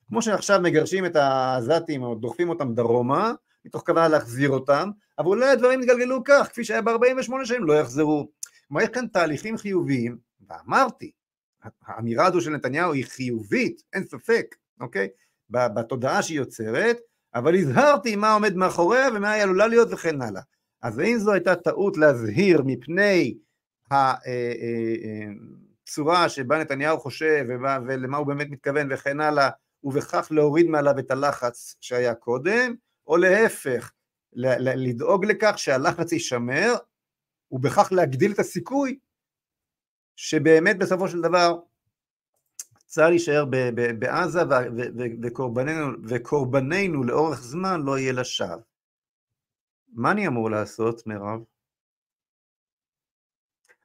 [0.08, 3.34] כמו שעכשיו מגרשים את העזתים או דוחפים אותם דרומה,
[3.66, 4.90] מתוך כוונה להחזיר אותם,
[5.20, 8.30] אבל אולי הדברים יתגלגלו כך, כפי שהיה ב-48 שנים, לא יחזרו.
[8.68, 10.18] כלומר, יש כאן תהליכים חיוביים,
[10.50, 11.12] ואמרתי,
[11.86, 15.08] האמירה הזו של נתניהו היא חיובית, אין ספק, אוקיי?
[15.50, 16.98] בתודעה שהיא יוצרת,
[17.36, 20.42] אבל הזהרתי מה עומד מאחוריה ומה היא עלולה להיות וכן הלאה.
[20.82, 23.38] אז האם זו הייתה טעות להזהיר מפני
[23.92, 27.46] הצורה אה, אה, אה, שבה נתניהו חושב
[27.88, 29.50] ולמה הוא באמת מתכוון וכן הלאה,
[29.84, 32.74] ובכך להוריד מעליו את הלחץ שהיה קודם,
[33.08, 33.92] או להפך,
[34.34, 36.74] לדאוג לכך שהלחץ יישמר,
[37.52, 39.00] ובכך להגדיל את הסיכוי
[40.16, 41.60] שבאמת בסופו של דבר
[42.86, 43.46] צה"ל יישאר
[44.00, 44.42] בעזה
[45.24, 48.56] וקורבננו, וקורבננו לאורך זמן לא יהיה לשווא.
[49.94, 51.40] מה אני אמור לעשות, מירב?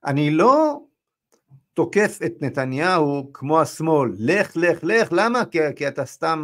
[0.07, 0.85] אני לא
[1.75, 5.45] תוקף את נתניהו כמו השמאל, לך, לך, לך, למה?
[5.45, 6.41] כי, כי אתה סתם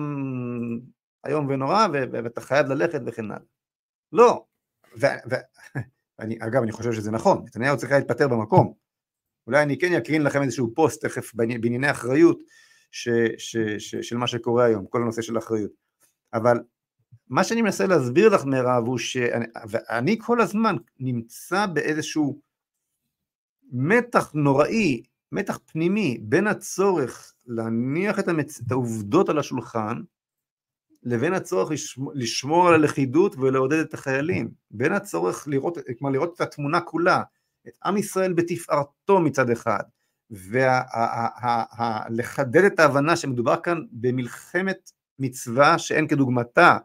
[1.26, 3.39] איום ונורא ואתה חייב ללכת וכן הלאה.
[4.12, 4.45] לא.
[4.99, 8.82] ואני, אגב, אני חושב שזה נכון, נתניהו צריך להתפטר במקום.
[9.47, 12.38] אולי אני כן אקרין לכם איזשהו פוסט תכף בענייני אחריות
[12.90, 15.70] ש, ש, ש, של מה שקורה היום, כל הנושא של אחריות.
[16.34, 16.57] אבל
[17.28, 22.40] מה שאני מנסה להסביר לך מירב הוא שאני כל הזמן נמצא באיזשהו
[23.72, 28.61] מתח נוראי, מתח פנימי בין הצורך להניח את, המצ...
[28.61, 30.03] את העובדות על השולחן
[31.03, 36.40] לבין הצורך לשמור, לשמור על הלכידות ולעודד את החיילים, בין הצורך לראות, כלומר לראות את
[36.40, 37.22] התמונה כולה,
[37.68, 39.82] את עם ישראל בתפארתו מצד אחד,
[42.10, 46.78] ולחדד את ההבנה שמדובר כאן במלחמת מצווה שאין כדוגמתה,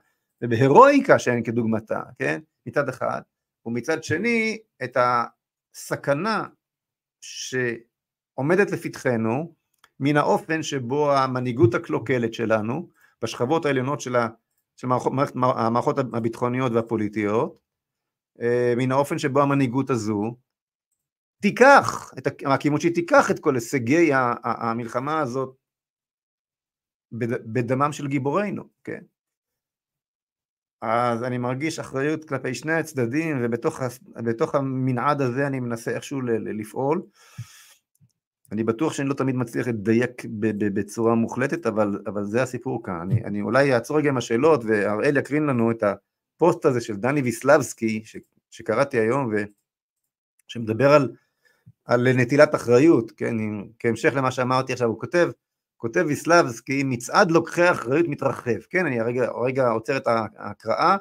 [0.43, 2.39] ובהירואיקה שאין כדוגמתה, כן?
[2.65, 3.21] מצד אחד,
[3.65, 6.43] ומצד שני את הסכנה
[7.21, 9.55] שעומדת לפתחנו
[9.99, 12.89] מן האופן שבו המנהיגות הקלוקלת שלנו
[13.23, 14.28] בשכבות העליונות של, ה,
[14.75, 17.59] של מערכות, המערכות הביטחוניות והפוליטיות,
[18.41, 20.36] אה, מן האופן שבו המנהיגות הזו
[21.42, 24.10] תיקח, את הכיוון שהיא תיקח את כל הישגי
[24.44, 25.56] המלחמה הזאת
[27.12, 29.02] בדמם של גיבורינו, כן?
[30.82, 37.02] אז אני מרגיש אחריות כלפי שני הצדדים ובתוך המנעד הזה אני מנסה איכשהו לפעול.
[38.52, 40.26] אני בטוח שאני לא תמיד מצליח לדייק
[40.74, 43.02] בצורה מוחלטת, אבל, אבל זה הסיפור כאן.
[43.02, 47.22] אני, אני אולי אעצור רגע עם השאלות והראל יקרין לנו את הפוסט הזה של דני
[47.22, 48.18] ויסלבסקי ש,
[48.50, 49.34] שקראתי היום
[50.48, 51.16] ושמדבר על,
[51.88, 53.36] על נטילת אחריות, כן,
[53.80, 55.30] כהמשך למה שאמרתי עכשיו, הוא כותב
[55.78, 60.08] כותב ויסלבסקי, מצעד לוקחי אחריות מתרחב, כן, אני הרגע, הרגע עוצר את
[60.38, 60.98] ההקראה,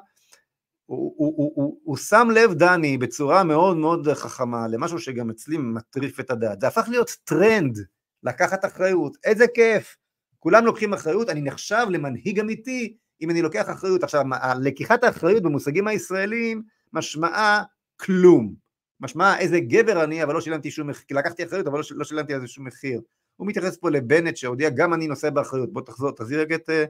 [0.86, 5.58] הוא, הוא, הוא, הוא, הוא שם לב, דני, בצורה מאוד מאוד חכמה, למשהו שגם אצלי
[5.58, 7.78] מטריף את הדעת, זה הפך להיות טרנד,
[8.22, 9.96] לקחת אחריות, איזה כיף,
[10.38, 14.02] כולם לוקחים אחריות, אני נחשב למנהיג אמיתי אם אני לוקח אחריות.
[14.02, 14.24] עכשיו,
[14.60, 16.62] לקיחת האחריות במושגים הישראלים
[16.92, 17.62] משמעה
[17.96, 18.54] כלום,
[19.00, 22.34] משמעה איזה גבר אני, אבל לא שילמתי שום מחיר, לקחתי אחריות, אבל לא, לא שילמתי
[22.34, 23.00] על זה שום מחיר.
[23.36, 26.84] הוא מתייחס פה לבנט שהודיע גם אני נושא באחריות, בוא תחזור, תחזיר רגע את אה,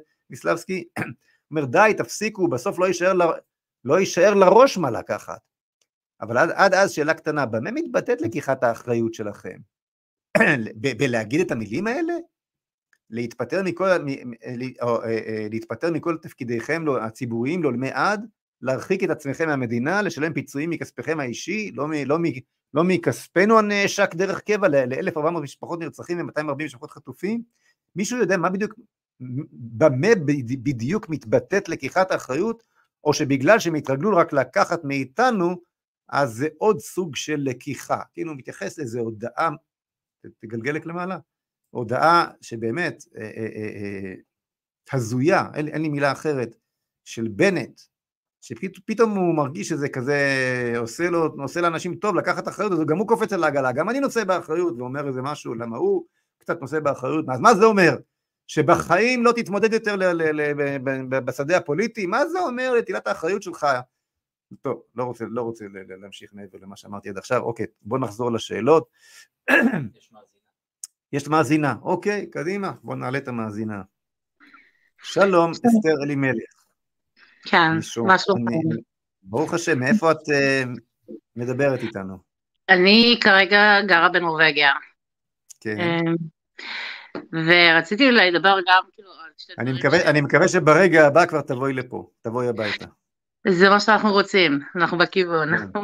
[1.51, 3.23] אומר די תפסיקו, בסוף לא יישאר, ל...
[3.85, 5.41] לא יישאר לראש מה לקחת.
[6.21, 9.59] אבל עד, עד אז שאלה קטנה, במה מתבטאת לקיחת האחריות שלכם?
[10.99, 12.15] בלהגיד את המילים האלה?
[13.11, 13.89] להתפטר מכל,
[14.83, 18.27] או, אה, אה, להתפטר מכל תפקידיכם לא, הציבוריים לעולמי עד,
[18.63, 22.19] להרחיק את עצמכם מהמדינה, לשלם פיצויים מכספיכם האישי, לא, לא,
[22.75, 27.43] לא מכספנו הנעשק דרך קבע ל-1,400 משפחות נרצחים ו-240 משפחות חטופים?
[27.97, 28.75] מישהו יודע מה בדיוק,
[29.53, 30.15] במה
[30.63, 32.63] בדיוק מתבטאת לקיחת האחריות,
[33.05, 35.63] או שבגלל שהם התרגלו רק לקחת מאיתנו,
[36.09, 38.01] אז זה עוד סוג של לקיחה.
[38.13, 39.51] כאילו הוא מתייחס לאיזו הודעה,
[40.41, 41.19] תגלגלק למעלה,
[41.71, 44.15] הודעה שבאמת אה, אה, אה,
[44.93, 46.57] הזויה, אין, אין לי מילה אחרת,
[47.05, 47.81] של בנט,
[48.41, 50.18] שפתאום הוא מרגיש שזה כזה
[50.78, 54.01] עושה, לו, עושה לאנשים טוב לקחת אחריות, אז גם הוא קופץ על העגלה, גם אני
[54.01, 56.05] נושא באחריות ואומר איזה משהו, למה הוא
[56.39, 57.97] קצת נושא באחריות, אז מה זה אומר?
[58.47, 62.07] שבחיים לא תתמודד יותר ל- ל- ל- בשדה הפוליטי?
[62.07, 63.66] מה זה אומר לטילת האחריות שלך?
[64.62, 65.64] טוב, לא רוצה, לא רוצה
[66.01, 68.89] להמשיך מעבר למה שאמרתי עד עכשיו, אוקיי, בוא נחזור לשאלות.
[69.95, 70.26] יש מאזינה.
[71.12, 73.82] יש מאזינה, אוקיי, קדימה, בוא נעלה את המאזינה.
[75.03, 76.56] שלום, אסתר אלימלך.
[77.47, 77.73] כן,
[78.07, 78.51] מה שלומך?
[79.23, 82.17] ברוך השם, מאיפה את uh, מדברת איתנו?
[82.69, 84.73] אני כרגע גרה בנורבגיה.
[85.61, 85.77] כן.
[85.79, 89.69] Um, ורציתי לדבר גם כאילו על שתי דברים.
[89.69, 90.03] אני מקווה, ש...
[90.03, 92.87] אני מקווה שברגע הבא כבר תבואי לפה, תבואי הביתה.
[93.49, 95.59] זה מה שאנחנו רוצים, אנחנו בכיוון.
[95.59, 95.79] כן.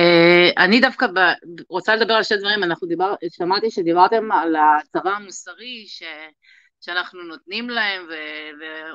[0.00, 1.18] Uh, אני דווקא ב,
[1.68, 6.02] רוצה לדבר על שתי דברים, אנחנו דיבר, שמעתי שדיברתם על הצבא המוסרי, ש...
[6.82, 8.06] שאנחנו נותנים להם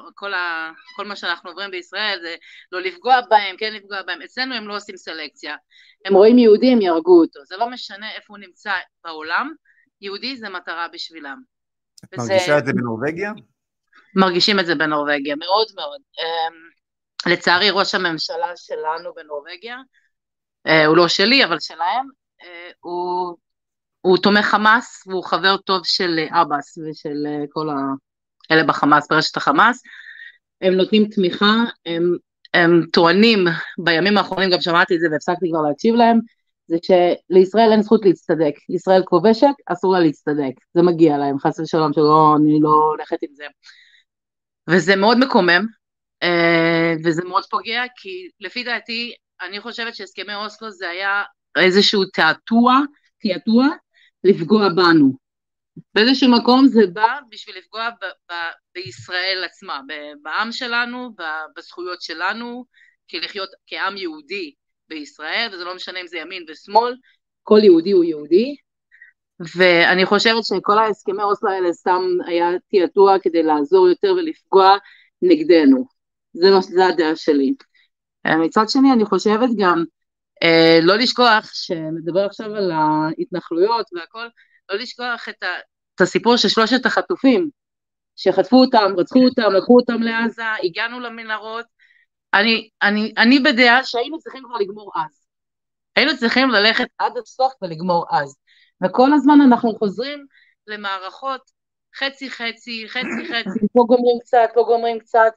[0.09, 0.71] וכל ה,
[1.05, 2.35] מה שאנחנו עוברים בישראל זה
[2.71, 5.55] לא לפגוע בהם, כן לפגוע בהם, אצלנו הם לא עושים סלקציה,
[6.05, 8.71] הם רואים יהודי הם יהרגו אותו, זה לא משנה איפה הוא נמצא
[9.03, 9.53] בעולם,
[10.01, 11.41] יהודי זה מטרה בשבילם.
[12.05, 12.33] את וזה...
[12.33, 13.31] מרגישה את זה בנורבגיה?
[14.15, 16.01] מרגישים את זה בנורבגיה, מאוד מאוד.
[16.19, 19.77] Um, לצערי ראש הממשלה שלנו בנורבגיה,
[20.67, 22.05] uh, הוא לא שלי אבל שלהם,
[22.41, 22.45] uh,
[22.79, 23.38] הוא
[24.07, 27.67] הוא תומך חמאס והוא חבר טוב של עבאס ושל אה, כל
[28.49, 29.83] האלה בחמאס, ברשת החמאס.
[30.61, 32.15] הם נותנים תמיכה, הם,
[32.53, 33.39] הם טוענים,
[33.77, 36.19] בימים האחרונים גם שמעתי את זה והפסקתי כבר להקשיב להם,
[36.67, 38.53] זה שלישראל אין זכות להצטדק.
[38.69, 40.53] ישראל כובשת, אסור לה להצטדק.
[40.73, 43.45] זה מגיע להם, חס ושלום, שלא, אני לא הולכת עם זה.
[44.69, 45.65] וזה מאוד מקומם,
[46.23, 51.23] אה, וזה מאוד פוגע, כי לפי דעתי, אני חושבת שהסכמי אוסלו זה היה
[51.57, 52.79] איזשהו תעתוע,
[53.21, 53.67] תעתוע,
[54.28, 55.11] לפגוע בנו.
[55.95, 59.82] באיזשהו מקום זה בא בשביל לפגוע ב- ב- בישראל עצמה,
[60.21, 61.15] בעם שלנו,
[61.57, 62.65] בזכויות שלנו,
[63.09, 64.53] כלחיות כעם יהודי
[64.89, 66.95] בישראל, וזה לא משנה אם זה ימין ושמאל,
[67.43, 68.55] כל יהודי הוא יהודי,
[69.57, 74.78] ואני חושבת שכל ההסכמי אוסלו האלה סתם היה תעתוע כדי לעזור יותר ולפגוע
[75.21, 75.86] נגדנו.
[76.34, 77.53] זה, זה הדעה שלי.
[78.28, 79.84] מצד שני אני חושבת גם
[80.43, 84.27] Uh, לא לשכוח, שנדבר עכשיו על ההתנחלויות והכל,
[84.71, 85.47] לא לשכוח את, ה,
[85.95, 87.49] את הסיפור של שלושת החטופים,
[88.15, 91.65] שחטפו אותם, רצחו אותם, לקחו אותם לעזה, הגענו למנהרות.
[92.33, 95.27] אני, אני, אני בדעה שהיינו צריכים כבר לגמור אז.
[95.95, 98.35] היינו צריכים ללכת עד הסוף ולגמור אז.
[98.85, 100.25] וכל הזמן אנחנו חוזרים
[100.67, 101.41] למערכות
[101.95, 105.33] חצי חצי, חצי חצי, פה גומרים קצת, פה גומרים קצת.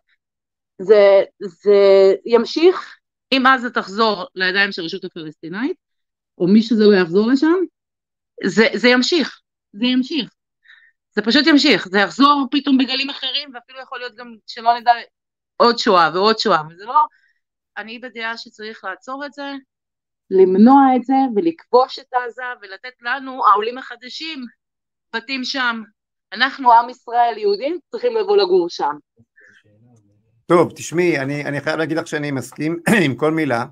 [0.79, 3.00] זה, זה ימשיך
[3.33, 5.77] אם עזה תחזור לידיים של הרשות הפלסטינאית,
[6.39, 7.57] או מי שזה לא יחזור לשם,
[8.47, 9.41] זה, זה ימשיך,
[9.73, 10.31] זה ימשיך.
[11.11, 14.93] זה פשוט ימשיך, זה יחזור פתאום בגלים אחרים, ואפילו יכול להיות גם שלא נדע
[15.57, 17.05] עוד שואה ועוד שואה, וזה לא...
[17.77, 19.53] אני בדעה שצריך לעצור את זה,
[20.31, 24.45] למנוע את זה ולכבוש את עזה ולתת לנו, העולים החדשים,
[25.15, 25.83] בתים שם.
[26.33, 28.95] אנחנו, עם ישראל, יהודים, צריכים לבוא לגור שם.
[30.51, 33.67] טוב, תשמעי, אני, אני חייב להגיד לך שאני מסכים עם כל מילה.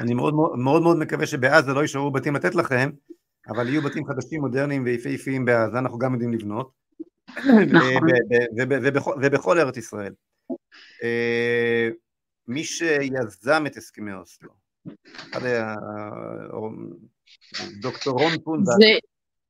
[0.00, 2.90] אני מאוד מאוד מאוד מקווה שבעזה לא יישארו בתים לתת לכם,
[3.48, 6.70] אבל יהיו בתים חדשים, מודרניים ויפהפיים בעזה, אנחנו גם יודעים לבנות.
[7.72, 9.22] נכון.
[9.22, 10.12] ובכל ארץ ישראל.
[11.02, 11.88] אה,
[12.48, 14.50] מי שיזם את הסכמי אוסלו,
[17.80, 19.00] דוקטור רון פונדק,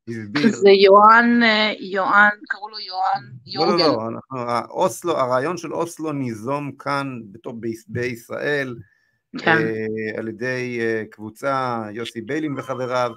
[0.09, 0.57] הסביר.
[0.57, 3.87] זה יוהאן, אה, יוהאן, קראו לו יוהאן יורגל.
[3.87, 7.21] לא, לא, לא, אוסלו, הרעיון של אוסלו ניזום כאן
[7.89, 8.77] בישראל,
[9.39, 9.51] כן.
[9.51, 13.11] אה, על ידי אה, קבוצה, יוסי ביילין וחבריו,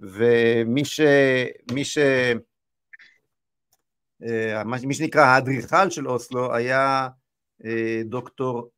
[0.00, 1.00] ומי ש...
[1.72, 1.98] מי ש...
[4.86, 7.08] מי שנקרא האדריכל של אוסלו היה
[8.04, 8.70] דוקטור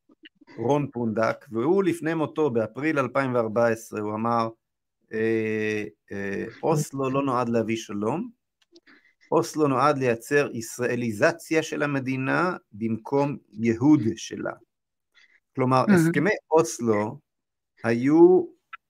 [0.56, 4.63] רון פונדק, והוא לפני מותו באפריל 2014, הוא אמר אה, אה,
[6.62, 8.30] אוסלו לא נועד להביא שלום,
[9.32, 14.52] אוסלו נועד לייצר ישראליזציה של המדינה במקום יהוד שלה.
[15.56, 17.18] כלומר, הסכמי אוסלו
[17.84, 18.44] היו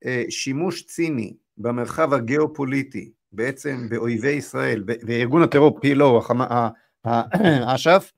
[0.04, 6.20] אה, שימוש ציני במרחב הגיאופוליטי בעצם באויבי ישראל, בארגון הטרור פילו,
[7.74, 8.12] אש"ף,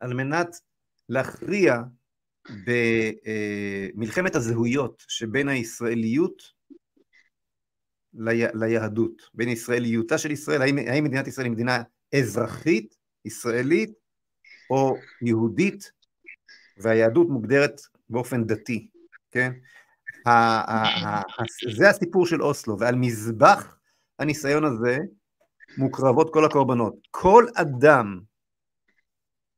[0.00, 0.56] על מנת
[1.08, 1.76] להכריע
[3.94, 6.42] במלחמת הזהויות שבין הישראליות
[8.54, 11.82] ליהדות, בין ישראליותה של ישראל, האם, האם מדינת ישראל היא מדינה
[12.18, 13.90] אזרחית, ישראלית,
[14.70, 15.92] או יהודית,
[16.78, 17.80] והיהדות מוגדרת
[18.10, 18.88] באופן דתי,
[19.30, 19.52] כן?
[21.76, 23.76] זה הסיפור של אוסלו, ועל מזבח
[24.18, 24.98] הניסיון הזה
[25.78, 26.94] מוקרבות כל הקורבנות.
[27.10, 28.20] כל אדם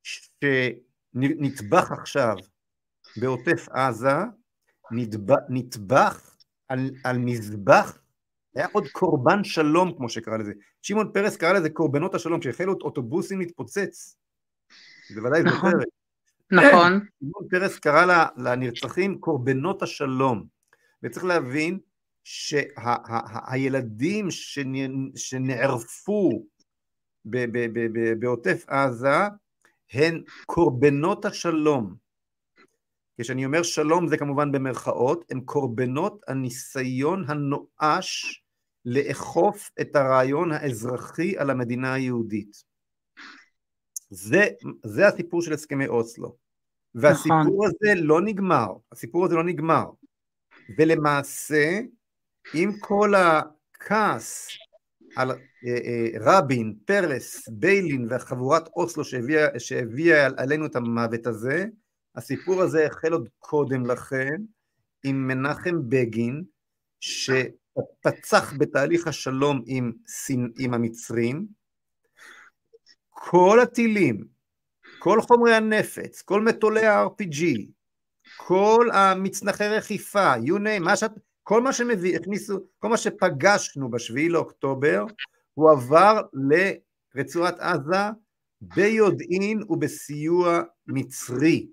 [0.03, 2.35] שנטבח עכשיו
[3.16, 4.16] בעוטף עזה,
[5.48, 6.36] נטבח
[6.68, 7.98] על, על מזבח,
[8.54, 10.52] היה עוד קורבן שלום כמו שקרא לזה.
[10.82, 14.16] שמעון פרס קרא לזה קורבנות השלום, כשהחלו אוטובוסים להתפוצץ.
[15.14, 15.86] בוודאי נכון, זוכרת.
[16.50, 17.00] נכון.
[17.20, 20.46] שמעון פרס קרא לנרצחים קורבנות השלום.
[21.02, 21.78] וצריך להבין
[22.24, 24.62] שהילדים שה,
[25.16, 26.46] שנערפו
[28.18, 29.18] בעוטף עזה
[29.92, 32.03] הן קורבנות השלום.
[33.20, 38.42] כשאני אומר שלום זה כמובן במרכאות, הם קורבנות הניסיון הנואש
[38.84, 42.64] לאכוף את הרעיון האזרחי על המדינה היהודית.
[44.10, 44.48] זה,
[44.84, 46.36] זה הסיפור של הסכמי אוסלו.
[46.94, 47.66] והסיפור נכון.
[47.66, 49.84] הזה לא נגמר, הסיפור הזה לא נגמר.
[50.78, 51.80] ולמעשה,
[52.54, 54.48] עם כל הכעס
[55.16, 55.36] על אה,
[55.66, 61.66] אה, רבין, פרס, ביילין והחבורת אוסלו שהביאה, שהביאה עלינו את המוות הזה,
[62.16, 64.42] הסיפור הזה החל עוד קודם לכן
[65.04, 66.44] עם מנחם בגין,
[67.00, 69.92] שפצח בתהליך השלום עם,
[70.58, 71.46] עם המצרים.
[73.10, 74.24] כל הטילים,
[74.98, 77.44] כל חומרי הנפץ, כל מטולי ה-RPG,
[78.36, 81.10] כל המצנחי רכיפה, you name, מה שאת,
[81.42, 85.04] כל מה שמביא, הכניסו, כל מה שפגשנו בשביעי לאוקטובר,
[85.54, 86.20] הוא עבר
[87.14, 88.10] לרצועת עזה
[88.60, 91.66] ביודעין ובסיוע מצרי.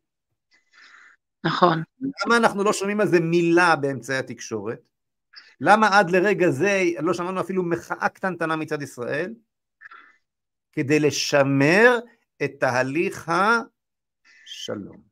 [1.44, 1.84] נכון.
[2.26, 4.80] למה אנחנו לא שומעים על זה מילה באמצעי התקשורת?
[5.62, 9.34] למה עד לרגע זה לא שמענו אפילו מחאה קטנטנה מצד ישראל?
[10.72, 12.00] כדי לשמר
[12.44, 13.32] את תהליך
[14.48, 15.12] השלום.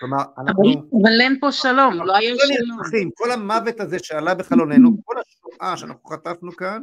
[0.00, 0.62] כלומר, אנחנו...
[1.02, 3.10] אבל אין פה שלום, לא היה שלום.
[3.14, 6.82] כל המוות הזה שעלה בחלוננו, כל השואה שאנחנו חטפנו כאן,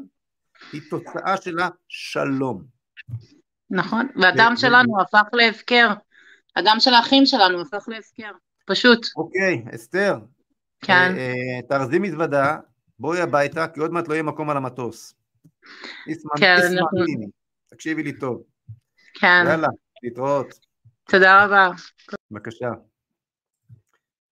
[0.74, 2.64] היא תוצאה של השלום.
[3.70, 5.94] נכון, והדם שלנו הפך להפקר.
[6.56, 8.32] הדם של האחים שלנו הפך להפקר,
[8.66, 9.08] פשוט.
[9.16, 10.18] אוקיי, אסתר.
[10.82, 11.14] כן.
[11.18, 12.58] אה, אה, תארזי מזוודה,
[13.00, 15.16] בואי הביתה, כי עוד מעט לא יהיה מקום על המטוס.
[16.38, 17.06] כן, אנחנו...
[17.68, 18.44] תקשיבי לי טוב.
[19.14, 19.44] כן.
[19.48, 19.68] יאללה,
[20.04, 20.48] להתראות.
[21.10, 21.70] תודה רבה.
[22.32, 22.70] בבקשה.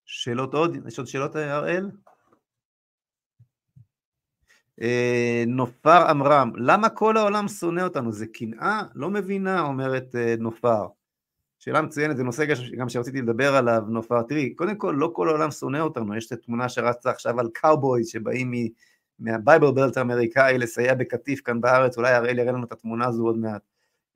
[0.04, 0.76] שאלות עוד?
[0.88, 1.90] יש עוד שאלות, הראל?
[4.82, 8.12] אה, נופר עמרם, למה כל העולם שונא אותנו?
[8.12, 8.82] זה קנאה?
[8.94, 10.86] לא מבינה, אומרת אה, נופר.
[11.64, 12.44] שאלה מצוינת, זה נושא
[12.76, 14.22] גם שרציתי לדבר עליו, נופר.
[14.22, 18.08] תראי, קודם כל, לא כל העולם שונא אותנו, יש את התמונה שרצה עכשיו על cowboys
[18.08, 18.52] שבאים
[19.18, 23.38] מהבייבל בלט האמריקאי לסייע בקטיף כאן בארץ, אולי הראל יראה לנו את התמונה הזו עוד
[23.38, 23.62] מעט.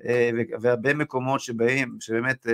[0.05, 0.31] אה,
[0.61, 2.47] והרבה מקומות שבאים, שבאמת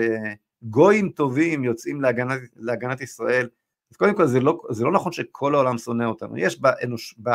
[0.63, 3.49] גויים טובים יוצאים להגנת, להגנת ישראל,
[3.91, 7.31] אז קודם כל זה לא, זה לא נכון שכל העולם שונא אותנו, יש באנוש, ב,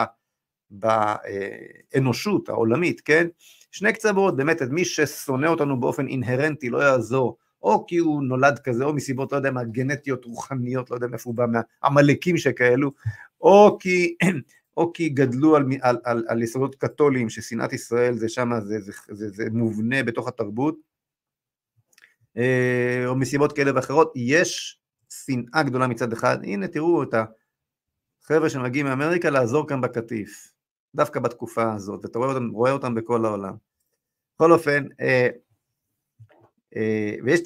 [0.71, 3.27] באנושות העולמית, כן,
[3.71, 8.59] שני קצוות, באמת, את מי ששונא אותנו באופן אינהרנטי לא יעזור, או כי הוא נולד
[8.59, 12.91] כזה, או מסיבות, לא יודע מה, גנטיות, רוחניות, לא יודע מאיפה הוא בא, מהעמלקים שכאלו,
[13.41, 14.15] או כי,
[14.77, 18.91] או כי גדלו על, על, על, על יסודות קתוליים, ששנאת ישראל זה שם, זה, זה,
[19.09, 20.75] זה, זה מובנה בתוך התרבות,
[22.37, 24.79] אה, או מסיבות כאלה ואחרות, יש
[25.09, 27.13] שנאה גדולה מצד אחד, הנה תראו את
[28.23, 30.53] החבר'ה שמגיעים מאמריקה לעזור כאן בקטיף,
[30.95, 33.53] דווקא בתקופה הזאת, ואתה רואה אותם, רואה אותם בכל העולם.
[34.35, 35.27] בכל אופן, אה,
[37.23, 37.39] ויש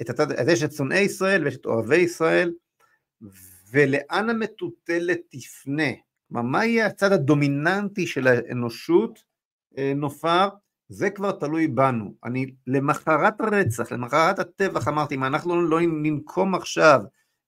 [0.00, 2.52] את הצד, אז יש את שונאי ישראל ויש את אוהבי ישראל,
[3.70, 5.90] ולאן המטוטלת תפנה?
[6.28, 9.24] כלומר, מה יהיה הצד הדומיננטי של האנושות,
[9.96, 10.48] נופר,
[10.88, 12.14] זה כבר תלוי בנו.
[12.24, 17.00] אני למחרת הרצח, למחרת הטבח אמרתי, אם אנחנו לא ננקום עכשיו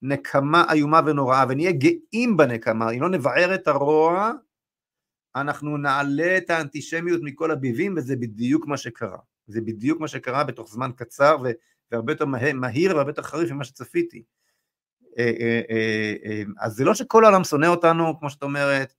[0.03, 4.32] נקמה איומה ונוראה ונהיה גאים בנקמה, אם לא נבער את הרוע,
[5.37, 9.18] אנחנו נעלה את האנטישמיות מכל הביבים וזה בדיוק מה שקרה.
[9.47, 11.36] זה בדיוק מה שקרה בתוך זמן קצר
[11.90, 12.24] והרבה יותר
[12.55, 14.22] מהיר והרבה יותר חריף ממה שצפיתי.
[15.18, 18.94] אה, אה, אה, אז זה לא שכל העולם שונא אותנו, כמו שאת אומרת,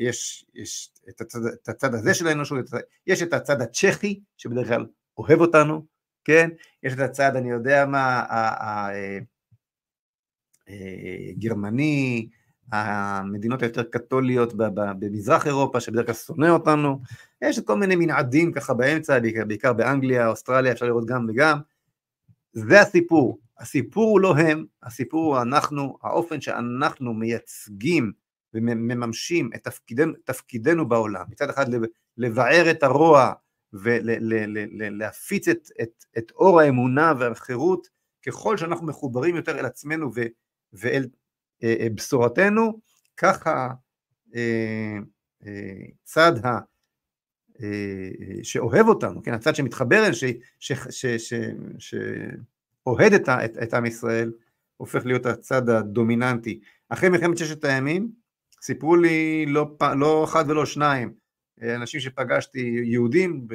[0.00, 2.58] יש, יש את, הצד, את הצד הזה של האנושות,
[3.06, 4.86] יש את הצד הצ'כי שבדרך כלל
[5.18, 5.86] אוהב אותנו,
[6.24, 6.50] כן?
[6.82, 8.24] יש את הצד, אני יודע מה,
[11.36, 12.28] הגרמני,
[12.72, 17.00] המדינות היותר קתוליות במזרח אירופה, שבדרך כלל שונא אותנו,
[17.42, 21.58] יש כל מיני מנעדים ככה באמצע, בעיקר, בעיקר באנגליה, אוסטרליה, אפשר לראות גם וגם,
[22.52, 28.12] זה הסיפור, הסיפור הוא לא הם, הסיפור הוא אנחנו, האופן שאנחנו מייצגים
[28.54, 31.66] ומממשים את תפקידנו, תפקידנו בעולם, מצד אחד
[32.16, 33.32] לבער את הרוע
[33.72, 37.88] ולהפיץ את, את, את אור האמונה והחירות,
[38.26, 40.20] ככל שאנחנו מחוברים יותר אל עצמנו ו,
[40.72, 41.06] ואל
[41.94, 42.80] בשורתנו,
[43.16, 43.68] ככה
[44.36, 44.98] אה,
[46.04, 46.58] צד ה...
[48.42, 50.12] שאוהב אותנו, כן, הצד שמתחבר אל,
[51.78, 54.32] שאוהד את, את, את עם ישראל,
[54.76, 56.60] הופך להיות הצד הדומיננטי.
[56.88, 58.12] אחרי מלחמת ששת הימים,
[58.62, 61.14] סיפרו לי לא, לא אחד ולא שניים,
[61.62, 63.46] אנשים שפגשתי, יהודים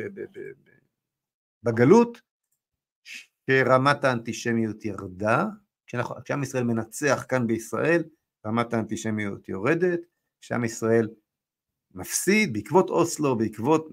[1.64, 2.22] בגלות,
[3.04, 5.46] שרמת האנטישמיות ירדה,
[6.24, 8.04] כשעם ישראל מנצח כאן בישראל,
[8.46, 10.00] רמת האנטישמיות יורדת,
[10.42, 11.10] כשעם ישראל
[11.96, 13.90] מפסיד בעקבות אוסלו, בעקבות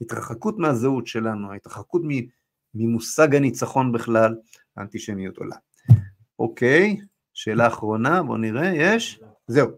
[0.00, 2.02] ההתרחקות מהזהות שלנו, ההתרחקות
[2.74, 4.34] ממושג הניצחון בכלל,
[4.76, 5.56] האנטישמיות עולה.
[6.38, 6.96] אוקיי,
[7.34, 9.20] שאלה אחרונה, בואו נראה, יש?
[9.46, 9.68] זהו.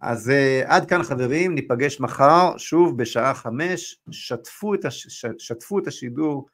[0.00, 5.24] אז uh, עד כאן חברים, ניפגש מחר, שוב בשעה חמש, שתפו את, הש...
[5.38, 6.46] שתפו את השידור,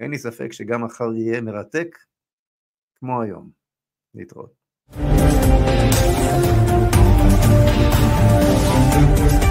[0.00, 1.96] אין לי ספק שגם מחר יהיה מרתק,
[2.98, 3.50] כמו היום.
[4.14, 4.56] להתראות.
[8.96, 9.45] Thank you.